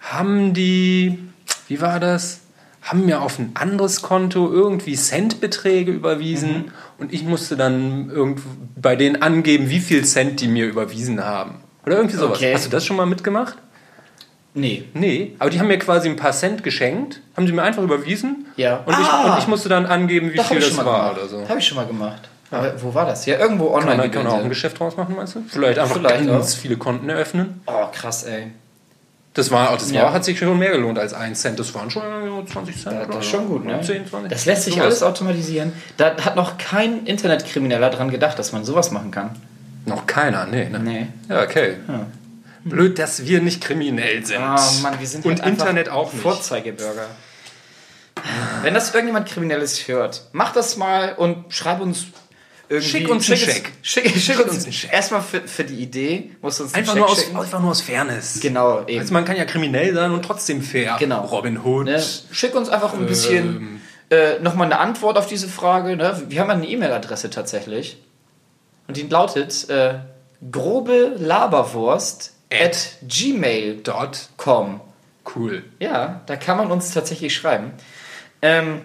[0.00, 1.18] haben die,
[1.68, 2.40] wie war das?
[2.82, 8.40] Haben mir auf ein anderes Konto irgendwie Centbeträge überwiesen und ich musste dann irgend
[8.80, 11.56] bei denen angeben, wie viel Cent die mir überwiesen haben.
[11.84, 12.38] Oder irgendwie sowas.
[12.38, 12.54] Okay.
[12.54, 13.56] Hast du das schon mal mitgemacht?
[14.54, 14.84] Nee.
[14.94, 18.46] Nee, aber die haben mir quasi ein paar Cent geschenkt, haben sie mir einfach überwiesen
[18.56, 18.76] Ja.
[18.86, 19.32] und, ich, Ah!
[19.34, 21.16] und ich musste dann angeben, wie viel ich das war gemacht.
[21.18, 21.48] oder so.
[21.48, 22.28] Habe ich schon mal gemacht.
[22.50, 23.26] Aber wo war das?
[23.26, 23.96] Ja, irgendwo Kann online.
[23.98, 24.48] man, kann man auch ein.
[24.48, 25.42] Geschäft draus machen, meinst du?
[25.48, 26.58] Vielleicht einfach Vielleicht ganz auch.
[26.58, 27.60] viele Konten eröffnen.
[27.66, 28.52] Oh, krass, ey.
[29.34, 30.04] Das, war, das Ja.
[30.04, 31.58] war, hat sich schon mehr gelohnt als 1 Cent.
[31.60, 32.96] Das waren schon so 20 Cent.
[32.96, 33.80] Ja, oder das ist schon gut, ne?
[33.80, 34.30] 10, 20.
[34.32, 34.86] Das lässt sich Sowas.
[34.86, 35.72] alles automatisieren.
[35.96, 39.30] Da hat noch kein Internetkrimineller dran gedacht, dass man sowas machen kann.
[39.86, 40.68] Noch keiner, nee.
[40.68, 40.78] Ne?
[40.80, 41.06] Nee.
[41.28, 41.74] Ja, okay.
[42.64, 44.38] Blöd, dass wir nicht kriminell sind.
[44.40, 46.22] Oh Mann, wir sind Und halt Internet auch nicht.
[46.22, 47.06] Vorzeigebürger.
[48.62, 52.06] Wenn das irgendjemand Kriminelles hört, mach das mal und schreib uns
[52.68, 52.88] irgendwie.
[52.88, 53.72] Schick uns einen Scheck.
[53.82, 54.92] Schick, schick, uns einen Scheck.
[54.92, 56.30] erstmal für, für die Idee.
[56.42, 57.36] Musst du uns einen Einfach Scheck nur, aus, schicken.
[57.36, 58.40] einfach nur aus Fairness.
[58.40, 59.00] Genau, eben.
[59.00, 60.96] Also man kann ja kriminell sein und trotzdem fair.
[60.98, 61.24] Genau.
[61.26, 61.86] Robin Hood.
[61.86, 62.02] Ne?
[62.30, 63.06] Schick uns einfach ein Ähm.
[63.06, 65.96] bisschen äh, nochmal eine Antwort auf diese Frage.
[65.96, 66.22] Ne?
[66.28, 67.98] Wir haben eine E-Mail-Adresse tatsächlich.
[68.86, 69.94] Und die lautet äh,
[70.50, 73.82] grobe Laberwurst at gmail.com.
[73.82, 74.28] Dot.
[75.36, 75.62] Cool.
[75.78, 77.72] Ja, da kann man uns tatsächlich schreiben.
[78.40, 78.80] Ähm,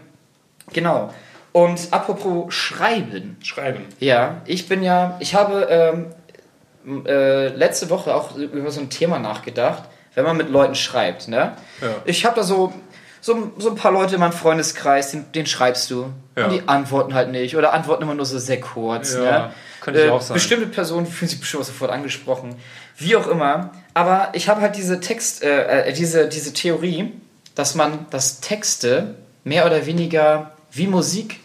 [0.74, 1.14] genau.
[1.54, 3.38] Und apropos Schreiben.
[3.44, 3.86] Schreiben.
[4.00, 9.20] Ja, ich bin ja, ich habe ähm, äh, letzte Woche auch über so ein Thema
[9.20, 9.84] nachgedacht,
[10.16, 11.28] wenn man mit Leuten schreibt.
[11.28, 11.54] Ne?
[11.80, 11.88] Ja.
[12.06, 12.74] Ich habe da so,
[13.22, 16.12] so, so ein paar Leute in meinem Freundeskreis, den, den schreibst du.
[16.36, 16.46] Ja.
[16.46, 19.14] Und die antworten halt nicht oder antworten immer nur so sehr kurz.
[19.14, 19.54] Ja, ne?
[19.80, 20.34] könnte ich auch sein.
[20.34, 22.56] Bestimmte Personen fühlen sich bestimmt sofort angesprochen.
[22.98, 23.72] Wie auch immer.
[23.94, 27.12] Aber ich habe halt diese Text, äh, äh, diese, diese Theorie,
[27.54, 31.40] dass man, dass Texte mehr oder weniger wie Musik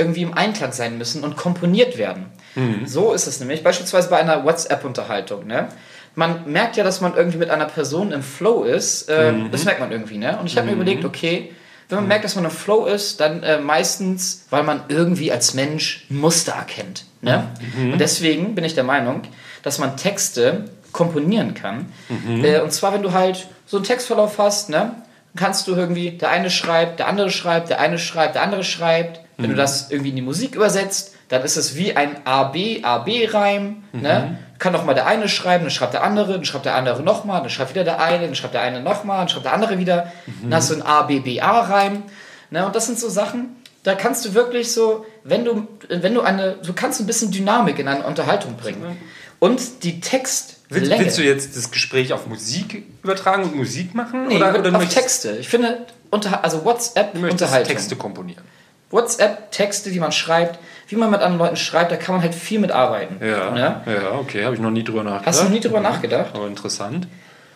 [0.00, 2.26] irgendwie im Einklang sein müssen und komponiert werden.
[2.54, 2.86] Mhm.
[2.86, 3.62] So ist es nämlich.
[3.62, 5.46] Beispielsweise bei einer WhatsApp-Unterhaltung.
[5.46, 5.68] Ne?
[6.14, 9.08] Man merkt ja, dass man irgendwie mit einer Person im Flow ist.
[9.08, 9.50] Äh, Mhm.
[9.52, 10.18] Das merkt man irgendwie.
[10.18, 10.38] Ne?
[10.38, 11.52] Und ich habe mir überlegt, okay,
[11.88, 15.54] wenn man merkt, dass man im Flow ist, dann äh, meistens, weil man irgendwie als
[15.54, 17.04] Mensch Muster erkennt.
[17.20, 17.48] Ne?
[17.76, 17.92] Mhm.
[17.92, 19.22] Und deswegen bin ich der Meinung,
[19.62, 21.92] dass man Texte komponieren kann.
[22.08, 22.44] Mhm.
[22.44, 24.92] Äh, und zwar, wenn du halt so einen Textverlauf hast, ne?
[25.36, 29.20] kannst du irgendwie, der eine schreibt, der andere schreibt, der eine schreibt, der andere schreibt.
[29.42, 29.54] Wenn Mhm.
[29.54, 33.82] du das irgendwie in die Musik übersetzt, dann ist es wie ein AB, AB-Reim.
[33.92, 34.00] Mhm.
[34.00, 34.38] Ne?
[34.58, 37.40] Kann doch mal der eine schreiben, dann schreibt der andere, dann schreibt der andere nochmal,
[37.40, 40.12] dann schreibt wieder der eine, dann schreibt der eine nochmal, dann schreibt der andere wieder.
[40.26, 40.50] Mhm.
[40.50, 42.02] Dann hast du ein ABBA-Reim.
[42.50, 42.66] Ne?
[42.66, 46.56] Und das sind so Sachen, da kannst du wirklich so, wenn du, wenn du eine,
[46.62, 48.98] du kannst ein bisschen Dynamik in eine Unterhaltung bringen.
[49.38, 50.58] Und die Textlänge.
[50.68, 54.28] Willst, willst du jetzt das Gespräch auf Musik übertragen und Musik machen?
[54.28, 55.30] Nee, oder, oder auf möchtest- Texte.
[55.38, 57.72] Ich finde, unter, also WhatsApp du möchtest Unterhaltung.
[57.72, 58.44] Texte komponieren?
[58.90, 62.34] WhatsApp Texte, die man schreibt, wie man mit anderen Leuten schreibt, da kann man halt
[62.34, 63.24] viel mit arbeiten.
[63.24, 63.80] Ja, Ne?
[63.86, 65.26] ja okay, habe ich noch nie drüber nachgedacht.
[65.26, 66.30] Hast du noch nie drüber nachgedacht?
[66.34, 67.06] Aber interessant.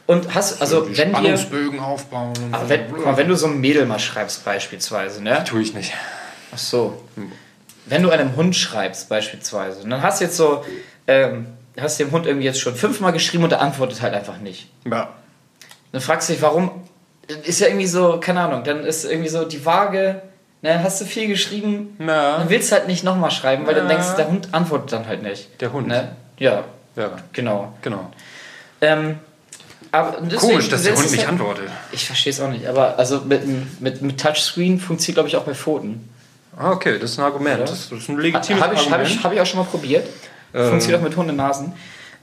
[0.07, 3.47] Und hast, also wenn dir, Spannungsbögen aufbauen und aber wenn, guck mal, wenn du so
[3.47, 5.43] ein Mädel mal schreibst beispielsweise, ne?
[5.45, 5.93] Tue ich nicht.
[6.55, 7.03] Ach so.
[7.87, 10.65] Wenn du einem Hund schreibst beispielsweise, und dann hast du jetzt so,
[11.07, 11.47] ähm,
[11.81, 14.69] hast dem Hund irgendwie jetzt schon fünfmal geschrieben und er antwortet halt einfach nicht.
[14.89, 15.09] Ja.
[15.93, 16.71] Dann fragst du dich, warum?
[17.45, 20.23] Ist ja irgendwie so, keine Ahnung, dann ist irgendwie so die Waage,
[20.65, 22.39] ne, hast du viel geschrieben, Ja.
[22.39, 23.87] dann willst du halt nicht nochmal schreiben, weil du Ja.
[23.89, 25.61] denkst, der Hund antwortet dann halt nicht.
[25.61, 25.87] Der Hund.
[25.87, 26.17] Ne?
[26.39, 26.65] Ja,
[26.97, 27.73] Ja, genau.
[27.83, 28.11] genau.
[28.81, 29.19] Ähm,
[29.93, 31.69] aber deswegen- Komisch, dass der Hund nicht halt- antwortet.
[31.93, 35.45] Ich verstehe es auch nicht, aber also mit, mit, mit Touchscreen funktioniert, glaube ich, auch
[35.45, 36.09] bei Pfoten.
[36.57, 37.57] Ah, okay, das ist ein Argument.
[37.57, 37.65] Oder?
[37.71, 39.09] Das, ist ein Habe legitimes ich, hab Argument.
[39.11, 40.07] ich, hab ich auch schon mal probiert.
[40.53, 41.73] Funktioniert auch mit Hundenasen.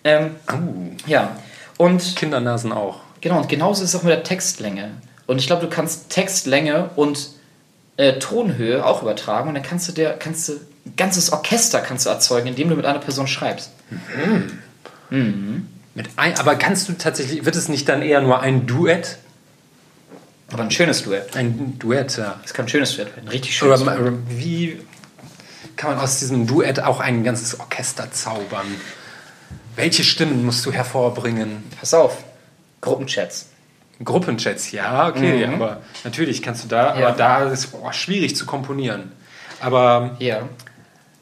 [0.03, 1.35] Ähm, Uh, ja,
[1.77, 3.01] und Kindernasen auch.
[3.19, 4.91] Genau, und genauso ist es auch mit der Textlänge.
[5.27, 7.27] Und ich glaube, du kannst Textlänge und
[8.01, 12.07] äh, Tonhöhe auch übertragen und dann kannst du dir, kannst du ein ganzes Orchester kannst
[12.07, 13.69] du erzeugen, indem du mit einer Person schreibst.
[15.11, 19.17] Mit ein, aber kannst du tatsächlich, wird es nicht dann eher nur ein Duett?
[20.51, 21.35] Aber ein schönes Duett.
[21.35, 22.39] Ein Duett, ja.
[22.41, 23.27] Das kann ein schönes Duett werden.
[23.27, 24.01] ein Richtig Oder, schönes Duett.
[24.01, 24.79] oder wie
[25.75, 28.65] kann man aus diesem Duett auch ein ganzes Orchester zaubern?
[29.75, 31.63] Welche Stimmen musst du hervorbringen?
[31.79, 32.17] Pass auf.
[32.81, 33.50] Gruppenchats.
[34.03, 37.07] Gruppenchats, ja, okay, aber natürlich kannst du da, Ja.
[37.07, 39.11] aber da ist es boah, schwierig zu komponieren.
[39.59, 40.41] Aber, Ja.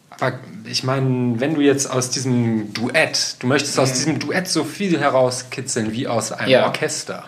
[0.09, 4.63] aber ich meine, wenn du jetzt aus diesem Duett, du möchtest aus diesem Duett so
[4.63, 6.65] viel herauskitzeln wie aus einem Ja.
[6.65, 7.25] Orchester.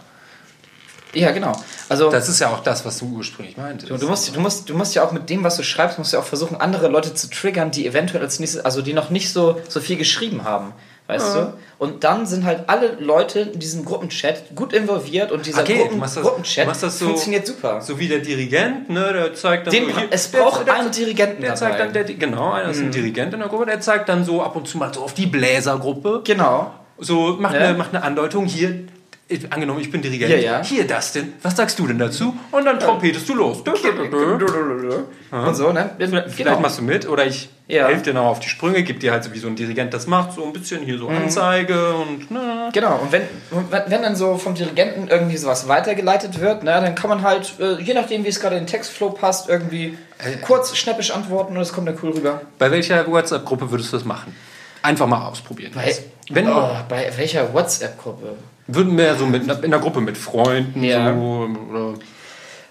[1.14, 1.52] Ja, genau.
[1.90, 3.92] Also Das ist ja auch das, was du ursprünglich meintest.
[3.92, 6.14] du, du, musst, du, musst, du musst ja auch mit dem, was du schreibst, musst
[6.14, 9.10] du ja auch versuchen, andere Leute zu triggern, die eventuell als nächstes, also die noch
[9.10, 10.72] nicht so, so viel geschrieben haben.
[11.12, 11.54] Weißt du?
[11.78, 16.00] Und dann sind halt alle Leute in diesem Gruppenchat gut involviert und dieser Okay, Gruppen,
[16.00, 17.82] das, Gruppenchat so, funktioniert super.
[17.82, 21.42] So wie der Dirigent, ne, der zeigt dann Den, so, es braucht der, einen Dirigenten
[21.42, 21.90] Der zeigt dabei.
[21.90, 21.94] Mhm.
[21.94, 24.56] dann, der, genau, einer ist ein Dirigent in der Gruppe, der zeigt dann so ab
[24.56, 26.22] und zu mal so auf die Bläsergruppe.
[26.24, 26.72] genau.
[27.04, 27.62] So, macht, Ja.
[27.70, 28.84] eine, macht eine Andeutung, hier,
[29.28, 30.64] ich, angenommen, ich bin Dirigent, Ja, ja.
[30.64, 32.36] hier, Dustin, was sagst du denn dazu?
[32.52, 33.64] Und dann trompetest du los.
[35.32, 35.90] Und so, ne?
[35.98, 36.60] Vielleicht Genau.
[36.60, 37.88] machst du mit oder ich Ja.
[37.88, 40.06] helfe dir noch auf die Sprünge, gib dir halt so wie so ein Dirigent das
[40.08, 41.18] macht, so ein bisschen hier so Mhm.
[41.18, 42.70] Anzeige und ne.
[42.74, 43.22] Genau, und wenn,
[43.88, 47.82] wenn, dann so vom Dirigenten irgendwie sowas weitergeleitet wird, ne, dann kann man halt, äh,
[47.82, 51.62] je nachdem, wie es gerade in den Textflow passt, irgendwie Äh, kurz, schnäppisch antworten und
[51.64, 52.42] es kommt dann cool rüber.
[52.60, 54.36] Bei welcher WhatsApp-Gruppe würdest du das machen?
[54.84, 55.72] Einfach mal ausprobieren.
[55.74, 55.96] Bei,
[56.30, 58.36] Wenn oh, bei welcher WhatsApp-Gruppe?
[58.68, 61.14] Würden wir so mit, in einer Gruppe mit Freunden Ja.
[61.14, 61.94] so, oder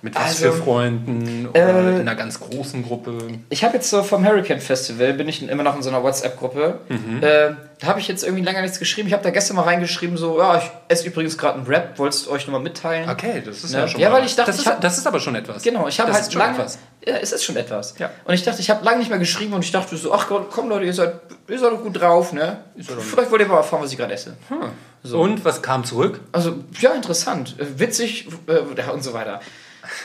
[0.02, 3.18] mit was Also, für Freunden oder äh, in einer ganz großen Gruppe.
[3.50, 6.80] Ich habe jetzt so vom Hurricane Festival, bin ich immer noch in so einer WhatsApp-Gruppe.
[6.88, 7.22] Mhm.
[7.22, 9.08] Äh, da habe ich jetzt irgendwie länger nichts geschrieben.
[9.08, 12.28] Ich habe da gestern mal reingeschrieben, so, ja, ich esse übrigens gerade einen Rap, wolltest
[12.28, 13.08] euch nochmal mitteilen.
[13.08, 13.78] Okay, das ist Ne?
[13.80, 15.62] ja schon Ja, weil ich dachte, das, ich ist, das ist aber schon etwas.
[15.62, 16.54] Genau, ich habe halt lange.
[16.58, 16.78] etwas.
[17.06, 17.94] Ja, es ist schon etwas.
[17.98, 18.10] Ja.
[18.24, 20.50] Und ich dachte, ich habe lange nicht mehr geschrieben und ich dachte so, ach Gott,
[20.50, 21.14] komm Leute, ihr seid,
[21.48, 22.58] ihr seid doch gut drauf, ne?
[22.78, 24.36] Vielleicht wollt ihr mal erfahren, was ich gerade esse.
[24.48, 25.14] Hm.
[25.14, 26.20] Und was kam zurück?
[26.32, 29.40] Also, ja, interessant, äh, witzig äh, und so weiter.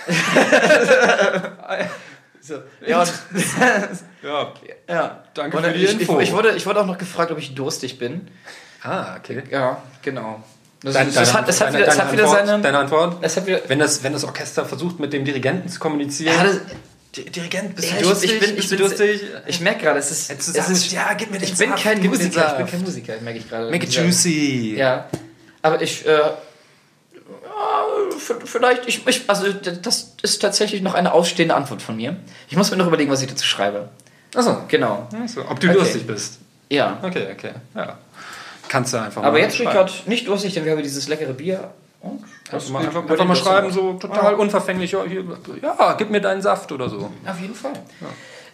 [2.42, 2.56] so,
[2.86, 3.12] ja, und,
[4.24, 4.54] Ja,
[4.90, 5.24] ja.
[5.34, 6.20] Danke und für die ich, Info.
[6.20, 8.28] Ich, ich, wurde, ich wurde auch noch gefragt, ob ich durstig bin.
[8.84, 9.44] ah, okay.
[9.50, 10.44] Ja, genau.
[10.82, 12.62] Das, Dein- das, deine hat, wieder, es deine hat wieder Antwort- seine.
[12.62, 13.24] Deine Antwort?
[13.24, 16.34] Hat wieder, Wenn das, wenn das Orchester versucht, mit dem Dirigenten zu kommunizieren.
[16.36, 18.34] ja, Dirigent, bist Ja, du ich- durstig?
[18.34, 19.22] ich bin- ich bin- durstig?
[19.48, 22.04] ich merke gerade, es ist, es ist ja, gib mir den ich bin Saft, kein
[22.06, 23.72] Musiker, ich bin kein Musiker, merke ich gerade.
[23.72, 24.76] Make it juicy.
[24.78, 25.08] Ja,
[25.62, 26.20] aber ich, äh,
[28.20, 32.16] vielleicht, ich, ich, also das ist tatsächlich noch eine ausstehende Antwort von mir.
[32.50, 33.90] Ich muss mir noch überlegen, was ich dazu schreibe.
[34.36, 34.58] Achso.
[34.68, 35.42] Genau, Achso.
[35.50, 35.76] Ob du Okay.
[35.78, 36.40] durstig bist.
[36.70, 36.98] ja.
[37.02, 37.52] Okay, okay.
[37.76, 37.98] Ja.
[38.68, 41.08] Kannst du einfach Aber mal jetzt bin ich gerade nicht durstig, denn wir haben dieses
[41.08, 41.70] leckere Bier.
[42.02, 44.92] Und mal das- einfach, über einfach den mal schreiben, so total unverfänglich.
[44.92, 45.24] Ja, hier,
[45.62, 47.10] ja, gib mir deinen Saft oder so.
[47.26, 47.74] Auf jeden Fall.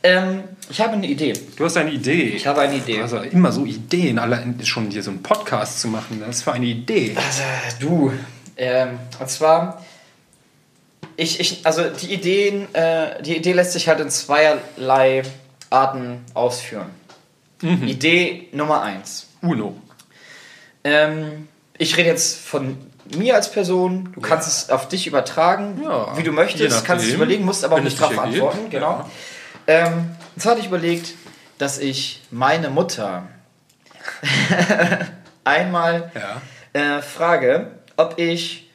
[0.04, 1.34] Ähm, ich habe eine Idee.
[1.58, 2.24] Du hast eine Idee.
[2.30, 3.02] Ich habe eine Idee.
[3.02, 6.20] Also immer so Ideen, allein schon hier so einen Podcast zu machen.
[6.26, 7.16] Das ist für eine Idee.
[7.16, 7.44] Also,
[7.80, 8.12] du.
[8.62, 9.84] Ähm, und zwar,
[11.18, 15.24] ich, ich, also die Ideen, äh, die Idee lässt sich halt in zweierlei
[15.72, 16.90] Arten ausführen.
[17.64, 19.28] Idee Nummer eins.
[19.42, 19.76] Uno.
[20.84, 21.48] Ähm,
[21.78, 22.78] ich rede jetzt von
[23.16, 27.14] mir als Person, du kannst es auf dich übertragen, Ja, wie du möchtest, kannst es
[27.14, 28.20] überlegen, musst aber auch nicht ergibt.
[28.20, 28.70] antworten.
[28.70, 29.10] Genau.
[29.68, 31.14] Ähm, und zwar hatte ich überlegt,
[31.60, 33.28] dass ich meine Mutter
[35.44, 36.42] einmal Ja.
[36.98, 37.72] äh, frage,
[38.02, 38.70] ob ich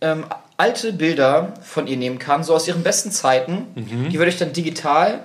[0.00, 0.24] ähm,
[0.56, 3.66] alte Bilder von ihr nehmen kann, so aus ihren besten Zeiten.
[3.74, 4.08] Mhm.
[4.10, 5.20] Die würde ich dann digital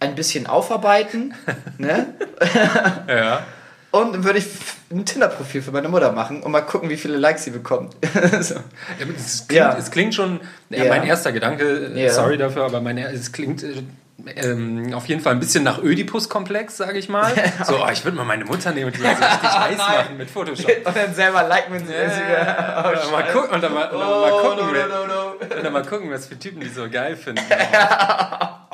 [0.00, 1.34] ein bisschen aufarbeiten.
[1.78, 2.06] ne?
[3.08, 3.46] Ja.
[3.92, 4.46] Und dann würde ich
[4.90, 7.94] ein Tinder-Profil für meine Mutter machen und mal gucken, wie viele Likes sie bekommt.
[8.40, 8.54] so.
[9.16, 9.76] Es klingt, Ja.
[9.78, 10.40] es klingt schon,
[10.70, 10.88] ja, Ja.
[10.90, 11.64] mein erster Gedanke,
[11.94, 13.82] äh, sorry dafür, aber mein, er- es klingt äh,
[14.36, 17.32] ähm, auf jeden Fall ein bisschen nach Ödipus-Komplex, sage ich mal.
[17.64, 20.30] So, oh, ich würde mal meine Mutter nehmen und die so richtig heiß machen mit
[20.30, 20.70] Photoshop.
[20.86, 24.00] Und dann selber liken, wenn sie Ja, und dann mal gucken, und dann mal, und
[24.00, 25.54] dann mal Oh, gucken, no, wer- no, no, no.
[25.56, 27.42] und dann mal gucken, was für Typen die so geil finden.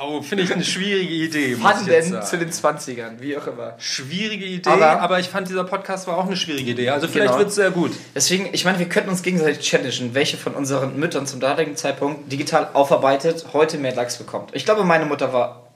[0.01, 1.49] Oh, finde ich eine schwierige Idee.
[1.51, 3.75] Jetzt Fanden zu den 20ern, wie auch immer.
[3.79, 6.89] Schwierige Idee, aber, Aber- ich fand, dieser Podcast war auch eine schwierige Idee.
[6.89, 7.39] Also vielleicht Genau.
[7.39, 7.91] wird es sehr gut.
[8.15, 12.31] Deswegen, ich meine, wir könnten uns gegenseitig challengen, welche von unseren Müttern zum damaligen Zeitpunkt
[12.31, 14.51] digital aufarbeitet heute mehr Likes bekommt.
[14.53, 15.67] Ich glaube, meine Mutter war,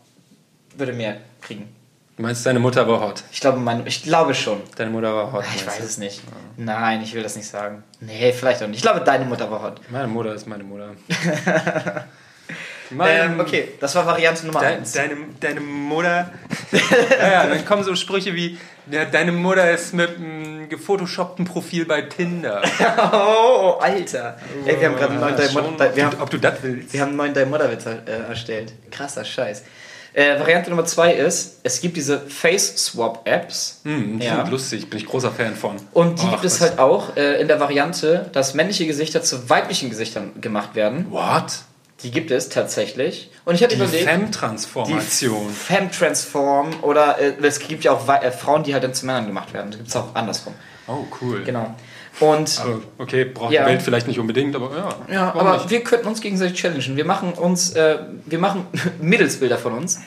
[0.77, 1.67] würde mehr kriegen.
[2.15, 3.23] Du meinst, deine Mutter war hot.
[3.31, 4.61] Ich glaube, meine, ich glaube schon.
[4.75, 5.43] Deine Mutter war hot.
[5.55, 5.83] Ich weiß du?
[5.83, 6.21] es nicht.
[6.57, 7.83] Nein, ich will das nicht sagen.
[7.99, 8.77] Nee, vielleicht auch nicht.
[8.77, 9.81] Ich glaube, deine Mutter war hot.
[9.89, 10.91] Meine Mutter ist meine Mutter.
[12.91, 14.91] Ähm, okay, das war Variante Nummer Deine, 1.
[14.91, 16.31] deine, deine Mutter.
[17.19, 18.57] ja, ja, dann kommen so Sprüche wie:
[18.91, 22.61] ja, Deine Mutter ist mit einem gefotoshoppten Profil bei Tinder.
[23.11, 24.37] Oh, Alter.
[24.65, 25.95] Ey, wir haben gerade einen neuen Ja, Deine Mutter.
[25.95, 26.93] Wir ob, haben, du, ob du das willst.
[26.93, 27.97] wir haben einen neuen Deine Mutter Witz äh,
[28.29, 28.73] erstellt.
[28.91, 29.63] Krasser Scheiß.
[30.15, 33.81] Äh, Variante Nummer 2 ist, es gibt diese Face-Swap-Apps.
[33.83, 34.37] Hm, Ja.
[34.37, 34.47] ja.
[34.47, 35.77] lustig, bin ich großer Fan von.
[35.91, 39.49] Und die Ach, gibt es halt auch äh, in der Variante, dass männliche Gesichter zu
[39.49, 41.07] weiblichen Gesichtern gemacht werden.
[41.09, 41.53] What?
[42.03, 43.31] Die gibt es tatsächlich.
[43.45, 45.49] Und ich hatte Die überlegt, Femme-Transformation.
[45.49, 49.53] Femme-Transform oder äh, es gibt ja auch äh, Frauen, die halt dann zu Männern gemacht
[49.53, 49.71] werden.
[49.71, 50.53] Das gibt es auch andersrum.
[50.87, 51.43] Oh, cool.
[51.43, 51.73] Genau.
[52.19, 53.63] Und Also, okay, braucht Ja.
[53.63, 55.13] die Welt vielleicht nicht unbedingt, aber ja.
[55.13, 55.69] ja, aber nicht?
[55.69, 56.95] wir könnten uns gegenseitig challengen.
[56.95, 58.67] Wir machen uns, äh, wir machen
[59.01, 59.99] Mittelsbilder von uns,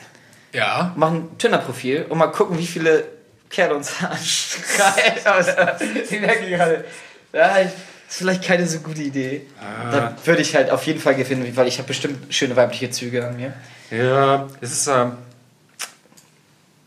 [0.53, 0.93] Ja.
[0.95, 3.03] machen ein Tinder-Profil und mal gucken, wie viele
[3.49, 5.15] Kerle uns anschreien.
[6.09, 6.85] Die merken gerade,
[7.33, 7.69] ja, ich-
[8.09, 9.41] ist vielleicht keine so gute Idee.
[9.59, 9.91] Ah.
[9.91, 13.27] Da würde ich halt auf jeden Fall gewinnen, weil ich habe bestimmt schöne weibliche Züge
[13.27, 13.53] an mir.
[13.91, 14.87] Ja, es ist.
[14.87, 15.05] Äh,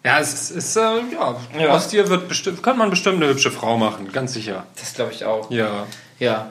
[0.04, 0.50] ja, es ist.
[0.50, 1.68] ist äh, ja, Ja.
[1.70, 4.64] aus dir wird bestimmt, kann man bestimmt eine hübsche Frau machen, ganz sicher.
[4.78, 5.50] Das glaube ich auch.
[5.50, 5.86] Ja.
[6.18, 6.50] Ja.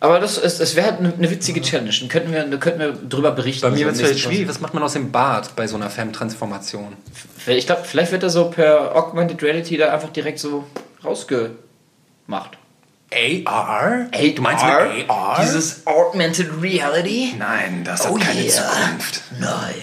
[0.00, 1.90] Aber das, ist- das wäre halt eine, eine witzige Challenge.
[2.00, 3.62] Dann könnten wir, dann könnten wir drüber berichten.
[3.62, 4.48] Bei mir wird es vielleicht schwierig.
[4.48, 6.92] Was macht man aus dem Bart bei so einer Femme-Transformation?
[7.46, 10.64] Ich glaube, vielleicht wird er so per Augmented Reality da einfach direkt so
[11.02, 12.58] rausgemacht.
[13.12, 14.06] AR?
[14.34, 15.40] Du meinst mit AR?
[15.42, 17.34] Dieses Augmented Reality?
[17.38, 18.50] Nein, das Oh hat keine yeah.
[18.50, 19.22] Zukunft.
[19.38, 19.74] Nein.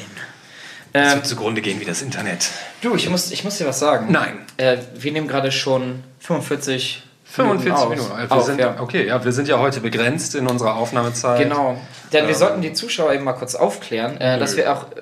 [0.91, 2.49] Das Ähm, wird zugrunde gehen wie das Internet.
[2.81, 4.07] du, ich muss, ich muss dir was sagen.
[4.11, 4.39] Nein.
[4.57, 7.89] Äh, wir nehmen gerade schon 45 45 auf.
[7.89, 8.11] Minuten.
[8.15, 8.75] Wir Auf, sind, ja.
[8.79, 11.39] Okay, ja, wir sind ja heute begrenzt in unserer Aufnahmezeit.
[11.39, 11.77] Genau.
[12.11, 12.39] Denn wir Ähm.
[12.39, 14.97] sollten die Zuschauer eben mal kurz aufklären, äh, dass wir auch, äh,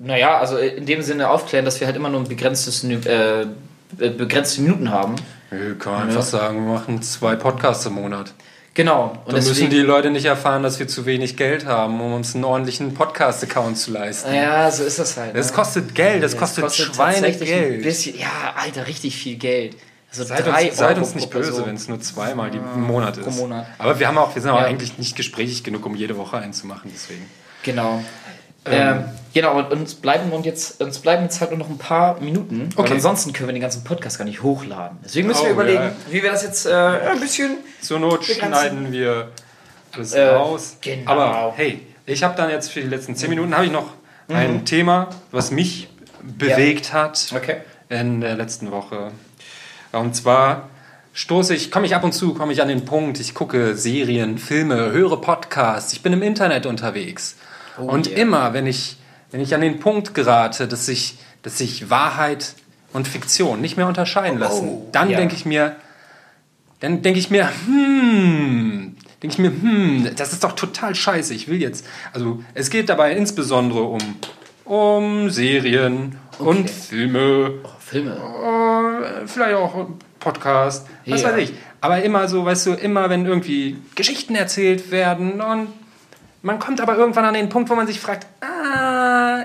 [0.00, 3.46] naja, also in dem Sinne aufklären, dass wir halt immer nur ein begrenztes, äh,
[3.96, 5.16] begrenzte Minuten haben.
[5.50, 8.32] Wir können einfach sagen, wir machen zwei Podcasts im Monat.
[8.74, 9.18] Genau.
[9.24, 12.34] Und Dann müssen die Leute nicht erfahren, dass wir zu wenig Geld haben, um uns
[12.36, 14.32] einen ordentlichen Podcast-Account zu leisten.
[14.32, 15.34] Ja, so ist das halt.
[15.36, 15.56] Das ne?
[15.56, 17.82] kostet Geld, das, Das kostet, ein Schweinegeld.
[17.82, 19.76] bisschen, ja, Alter, richtig viel Geld.
[20.10, 23.16] Also Seid drei uns, seid uns nicht böse, wenn es nur zweimal die, im Monat
[23.16, 23.36] ist.
[23.36, 23.66] Monat.
[23.78, 24.66] Aber wir haben auch, wir sind auch Ja.
[24.66, 27.26] eigentlich nicht gesprächig genug, um jede Woche einen zu machen, deswegen.
[27.64, 28.02] Genau.
[28.72, 29.04] Ähm,
[29.34, 32.68] genau, und uns bleiben, und jetzt, uns bleiben jetzt halt nur noch ein paar Minuten.
[32.76, 32.94] Okay.
[32.94, 34.98] Ansonsten können wir den ganzen Podcast gar nicht hochladen.
[35.04, 35.92] Deswegen müssen Oh, wir überlegen, ja.
[36.10, 37.58] wie wir das jetzt äh, ein bisschen.
[37.80, 39.28] Zur Not schneiden wir
[39.92, 40.76] alles Äh, raus.
[40.80, 41.10] genau.
[41.10, 43.90] Aber hey, ich habe dann jetzt für die letzten zehn Minuten habe ich noch
[44.28, 45.88] ein Thema, was mich
[46.22, 47.56] bewegt hat Okay.
[47.88, 49.12] in der letzten Woche.
[49.92, 50.68] Und zwar
[51.14, 54.36] stoße ich, komme ich ab und zu, komme ich an den Punkt, ich gucke Serien,
[54.38, 57.36] Filme, höre Podcasts, ich bin im Internet unterwegs.
[57.78, 58.18] Und yeah.
[58.18, 58.96] immer, wenn ich,
[59.30, 62.54] wenn ich an den Punkt gerate, dass sich, dass sich Wahrheit
[62.92, 65.18] und Fiktion nicht mehr unterscheiden lassen, Oh, dann ja.
[65.18, 65.76] denke ich mir,
[66.80, 71.34] dann denke ich mir, hm, denke ich mir, hm, das ist doch total scheiße.
[71.34, 73.98] Ich will jetzt, also es geht dabei insbesondere um,
[74.64, 78.12] um Serien und Filme, Oh, Filme.
[78.12, 79.88] äh, vielleicht auch
[80.20, 81.28] Podcast, was Ja.
[81.28, 81.52] weiß ich.
[81.80, 85.68] Aber immer so, weißt du, immer wenn irgendwie Geschichten erzählt werden und
[86.42, 89.44] man kommt aber irgendwann an den Punkt, wo man sich fragt, ah,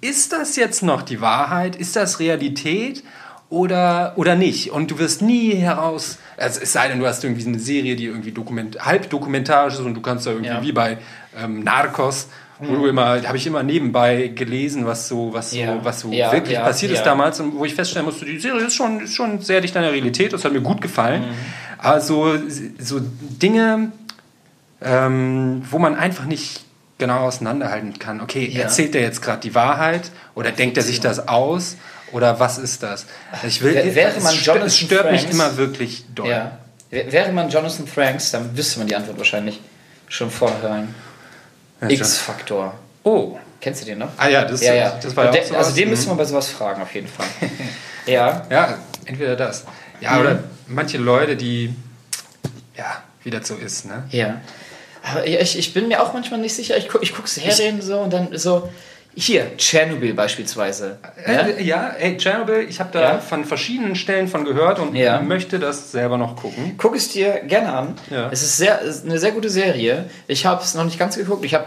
[0.00, 1.76] ist das jetzt noch die Wahrheit?
[1.76, 3.02] Ist das Realität?
[3.50, 4.70] Oder, oder nicht.
[4.70, 8.06] Und du wirst nie heraus, also es sei denn, du hast irgendwie eine Serie, die
[8.06, 10.62] irgendwie dokument, halb dokumentarisch ist und du kannst da irgendwie Ja.
[10.62, 10.96] wie bei
[11.38, 12.28] ähm, Narcos,
[12.60, 15.84] wo du immer, habe ich immer nebenbei gelesen, was so, was so, Ja.
[15.84, 18.62] was so Ja, wirklich ja, passiert ist damals und wo ich feststellen musste, die Serie
[18.64, 21.24] ist schon, ist schon sehr dicht an der Realität, das hat mir gut gefallen.
[21.76, 22.38] Also
[22.78, 23.92] so Dinge,
[24.84, 26.64] ähm, wo man einfach nicht
[26.98, 28.20] genau auseinanderhalten kann.
[28.20, 28.62] Okay, Ja.
[28.62, 31.76] erzählt er jetzt gerade die Wahrheit oder denkt er sich das aus
[32.12, 33.06] oder was ist das?
[33.46, 36.28] Ich will, Wär- wäre man Jonathan es stört mich Franks- immer wirklich doll.
[36.28, 36.58] Ja.
[36.90, 39.60] Wäre man Jonathan Franks, dann wüsste man die Antwort wahrscheinlich
[40.08, 40.94] schon vornherein.
[41.80, 42.74] Ja, X-Faktor.
[43.02, 44.08] Oh, Kennst du den noch?
[44.18, 44.98] ah ja, das, ja, ja.
[45.00, 47.26] das war ja auch also den müsste man bei sowas fragen, auf jeden Fall.
[48.06, 48.44] ja.
[48.50, 49.64] Ja, entweder das.
[50.00, 50.20] Ja, Mhm.
[50.20, 51.74] oder manche Leute, die,
[52.76, 54.04] ja, wie das so ist, ne?
[54.10, 54.40] Ja.
[55.02, 56.76] Aber ich, ich bin mir auch manchmal nicht sicher.
[56.76, 58.68] Ich, guck, ich gucke Serien so und dann so.
[59.14, 60.96] Hier, Tschernobyl beispielsweise.
[61.26, 61.32] Ja?
[61.42, 63.18] Äh, ja, ey, Chernobyl, ich habe da Ja.
[63.18, 65.20] von verschiedenen Stellen von gehört und Ja.
[65.20, 66.76] möchte das selber noch gucken.
[66.78, 67.94] Guck es dir gerne an.
[68.08, 68.30] Ja.
[68.32, 70.06] Es ist sehr, ist eine sehr gute Serie.
[70.28, 71.44] Ich habe es noch nicht ganz geguckt.
[71.44, 71.66] Ich habe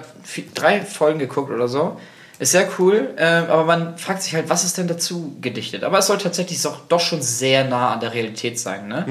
[0.55, 1.99] drei Folgen geguckt oder so.
[2.39, 5.83] Ist sehr cool, ähm, aber man fragt sich halt, was ist denn dazu gedichtet?
[5.83, 8.87] Aber es soll tatsächlich doch, doch schon sehr nah an der Realität sein.
[8.87, 9.05] Ne?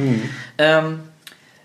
[0.59, 1.01] Ähm,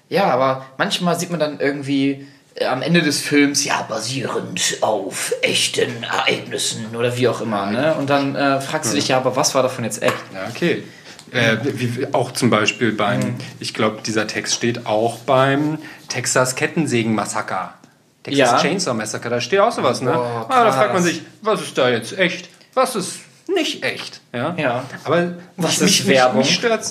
[0.08, 2.26] ja, aber manchmal sieht man dann irgendwie äh,
[2.68, 7.66] am Ende des Films, ja, basierend auf echten Ereignissen oder wie auch immer.
[7.68, 7.96] Ne?
[7.96, 10.16] Und dann äh, fragst du dich ja, aber was war davon jetzt echt?
[10.34, 10.84] Ja, okay.
[11.32, 13.36] Äh, wie, auch zum Beispiel beim, Mhm.
[13.60, 17.76] ich glaube, dieser Text steht auch beim Texas Kettensägen-Massaker.
[18.24, 18.58] Texas Ja.
[18.58, 20.12] Chainsaw Massacre, da steht auch sowas, ne?
[20.12, 22.50] Boah, ah, da fragt man sich, was ist da jetzt echt?
[22.74, 24.22] Was ist nicht echt?
[24.34, 24.56] Ja.
[24.58, 24.84] Ja.
[25.06, 26.40] Aber Was mich, ist mich, Werbung?
[26.40, 26.84] Mich, mich stört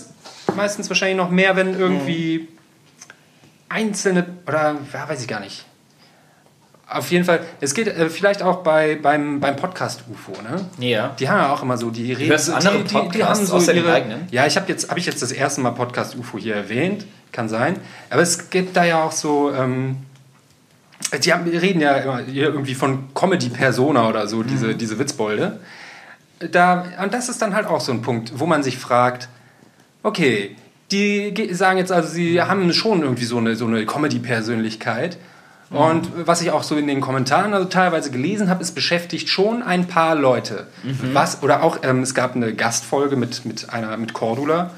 [0.56, 2.48] meistens wahrscheinlich noch mehr, wenn irgendwie
[3.68, 5.64] einzelne, oder ja, weiß ich gar nicht.
[6.90, 10.64] Auf jeden Fall, es geht äh, vielleicht auch bei, beim, beim Podcast UFO, ne?
[10.78, 11.14] Ja.
[11.18, 13.60] Die haben ja auch immer so, die reden hörst andere die, die, die Podcasts haben
[13.60, 14.28] so den ihre, eigenen?
[14.30, 17.50] Ja, ich habe jetzt, habe ich jetzt das erste Mal Podcast UFO hier erwähnt, kann
[17.50, 17.76] sein.
[18.08, 19.98] Aber es gibt da ja auch so, ähm,
[21.22, 24.78] die, haben, die reden ja immer irgendwie von Comedy-Persona oder so, diese, Mhm.
[24.78, 25.60] diese Witzbolde.
[26.38, 29.28] Da, und das ist dann halt auch so ein Punkt, wo man sich fragt,
[30.02, 30.56] okay,
[30.90, 35.18] die ge- sagen jetzt also, sie haben schon irgendwie so eine, so eine Comedy-Persönlichkeit.
[35.70, 39.62] Und was ich auch so in den Kommentaren also teilweise gelesen habe, es beschäftigt schon
[39.62, 40.66] ein paar Leute.
[41.12, 44.70] Was, oder auch, ähm, es gab eine Gastfolge mit, mit einer, mit Cordula.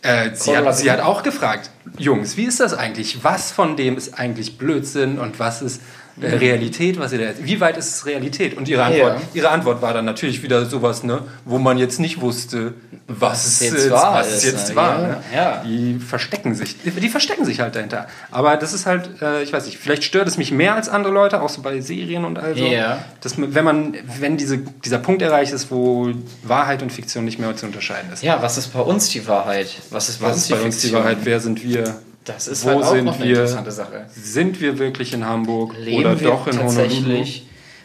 [0.00, 3.22] Äh, sie, Cordula hat, sie hat auch gefragt, Jungs, wie ist das eigentlich?
[3.22, 5.82] Was von dem ist eigentlich Blödsinn und was ist
[6.20, 6.98] äh, Realität?
[6.98, 8.56] Was ihr da, wie weit ist es Realität?
[8.56, 9.28] Und ihre Antwort, Ja.
[9.34, 12.74] ihre Antwort war dann natürlich wieder sowas, ne, wo man jetzt nicht wusste,
[13.06, 14.76] was es jetzt jetzt, wahr was es ist, jetzt ne?
[14.76, 14.98] war.
[14.98, 15.16] Ne?
[15.34, 15.62] ja.
[15.64, 18.06] Die verstecken sich, die verstecken sich halt dahinter.
[18.30, 21.12] Aber das ist halt, äh, ich weiß nicht, vielleicht stört es mich mehr als andere
[21.12, 22.64] Leute, auch so bei Serien und also.
[22.64, 23.04] Ja.
[23.20, 26.10] Dass, wenn man, wenn diese, dieser Punkt erreicht ist, wo
[26.42, 28.22] Wahrheit und Fiktion nicht mehr zu unterscheiden ist.
[28.22, 29.68] Ja, was ist bei uns die Wahrheit?
[29.90, 31.02] Was ist bei Was uns ist die bei uns die Fiktion?
[31.02, 31.18] Wahrheit?
[31.22, 31.96] Wer sind wir?
[32.28, 33.30] Das ist Wo halt auch sind noch eine wir?
[33.30, 34.06] interessante Sache.
[34.14, 37.24] Sind wir wirklich in Hamburg Leben oder wir doch in Honolulu?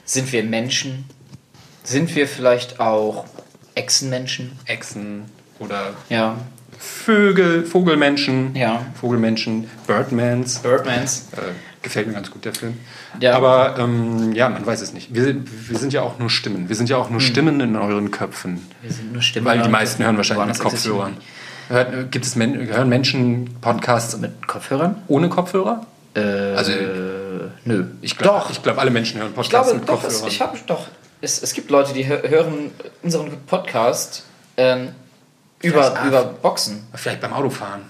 [0.05, 1.05] Sind wir Menschen?
[1.83, 3.25] Sind wir vielleicht auch
[3.75, 4.51] Echsenmenschen?
[4.65, 5.23] Echsen
[5.59, 6.35] oder Ja.
[6.79, 8.85] Vögel, Vogelmenschen, Ja.
[8.99, 10.59] Vogelmenschen, Birdmans.
[10.59, 11.27] Birdmans.
[11.31, 12.77] Äh, gefällt mir ganz gut, der Film.
[13.21, 13.35] Ja.
[13.35, 15.13] Aber ähm, ja, man weiß es nicht.
[15.13, 15.35] Wir,
[15.69, 16.67] wir sind ja auch nur Stimmen.
[16.67, 17.13] Wir sind ja auch Hm.
[17.13, 18.61] nur Stimmen in euren Köpfen.
[18.81, 19.45] Wir sind nur Stimmen.
[19.45, 21.15] Weil die meisten hören wahrscheinlich mit Kopfhörern.
[21.69, 24.17] Hört, gibt es Men hören Menschen Podcasts.
[24.17, 25.01] Mit Kopfhörern?
[25.07, 25.85] ohne Kopfhörer?
[26.15, 26.19] Äh,
[26.55, 26.71] Also-
[27.65, 27.85] nö.
[28.01, 30.27] Ich glaube, glaub, alle Menschen hören Podcasts glaube, mit doch, es, Kopfhörern.
[30.27, 30.87] ich habe doch.
[31.21, 34.23] Es, es gibt Leute, die hö- hören unseren Podcast
[34.57, 34.89] ähm,
[35.61, 36.83] über, Vielleicht- über Boxen.
[36.93, 37.81] Vielleicht beim Autofahren.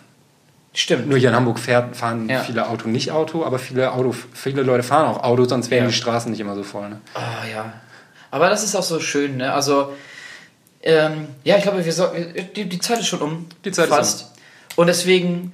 [0.75, 1.07] Stimmt.
[1.07, 2.39] Nur hier in Hamburg fährt, fahren Ja.
[2.41, 5.89] viele Auto nicht Auto, aber viele, Auto, viele Leute fahren auch Auto, sonst wären Ja.
[5.89, 6.89] die Straßen nicht immer so voll.
[6.89, 7.01] Ne?
[7.13, 7.73] Ah ja.
[8.31, 9.53] Aber das ist auch so schön, ne?
[9.53, 9.93] Also,
[10.83, 12.07] ähm, ja, ich glaube, wir so,
[12.55, 13.45] die, die Zeit ist schon um.
[13.65, 14.31] Die Zeit ist fast.
[14.75, 15.53] Und deswegen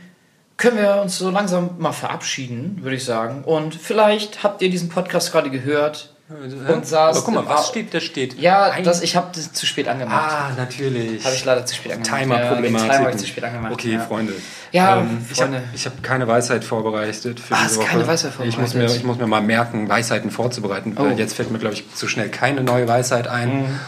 [0.58, 3.44] können wir uns so langsam mal verabschieden, würde ich sagen.
[3.44, 7.18] Und vielleicht habt ihr diesen Podcast gerade gehört und saß.
[7.18, 8.40] aber guck mal, was steht, da steht.
[8.40, 10.32] Ja, Ein- das, ich habe das zu spät angemacht.
[10.32, 11.24] Ah, natürlich.
[11.26, 12.20] Habe ich leider zu spät angemacht.
[12.22, 12.88] Timer-Problematik.
[12.88, 13.72] Ja, Timer habe zu spät angemacht.
[13.74, 14.00] Okay, ja.
[14.00, 14.34] Freunde.
[14.72, 15.68] Ja, ähm, ich habe Freunde.
[15.74, 17.88] ich hab keine Weisheit vorbereitet für Ah, diese Woche.
[17.88, 18.98] keine Weisheit Ich muss, mir, vorbereitet?
[18.98, 20.96] ich muss mir mal merken, Weisheiten vorzubereiten.
[20.98, 21.04] Oh.
[21.04, 23.62] Weil jetzt fällt mir, glaube ich, so schnell keine neue Weisheit ein.
[23.64, 23.80] Mhm.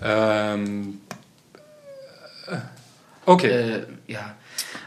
[0.00, 1.00] Ähm,
[2.48, 2.56] äh,
[3.26, 3.48] okay.
[3.50, 4.34] Äh, ja.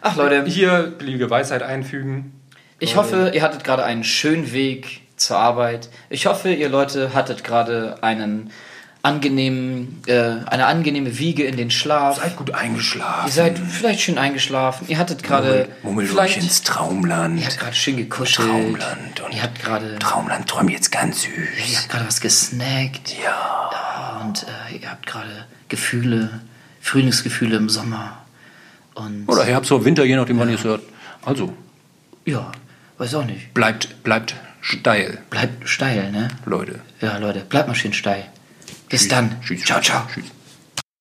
[0.01, 2.33] Ach Leute, Hier beliebige Weisheit einfügen.
[2.79, 5.89] Ich hoffe, ihr hattet gerade einen schönen Weg zur Arbeit.
[6.09, 8.49] Ich hoffe, ihr Leute hattet gerade einen
[9.03, 12.17] angenehmen, äh, eine angenehme Wiege in den Schlaf.
[12.17, 13.27] Seid gut eingeschlafen.
[13.27, 14.85] ihr seid vielleicht schön eingeschlafen.
[14.87, 17.39] Ihr hattet gerade Mummel vielleicht ins Traumland.
[17.39, 18.47] ihr habt gerade schön gekuschelt.
[18.47, 19.19] Traumland.
[19.21, 21.31] Und Ihr habt gerade Traumland träumt jetzt ganz ihr
[21.65, 21.77] süß.
[21.77, 23.69] habt gerade was gesnackt Ja.
[24.21, 26.41] Und äh, ihr habt gerade Gefühle,
[26.81, 28.17] Frühlingsgefühle im Sommer.
[28.93, 30.81] Und Oder Herbst oder Winter, je nachdem, wann ihr es hört.
[31.23, 31.53] Also,
[32.25, 32.51] ja,
[32.97, 33.53] weiß auch nicht.
[33.53, 36.27] bleibt, bleibt steil, Bleibt steil, ne?
[36.45, 36.79] Leute.
[36.99, 38.25] Ja, Leute, bleibt mal schön steil.
[38.89, 39.41] Bis dann.
[39.41, 39.63] Tschüss.
[39.63, 40.03] Ciao, ciao.
[40.13, 40.25] Tschüss.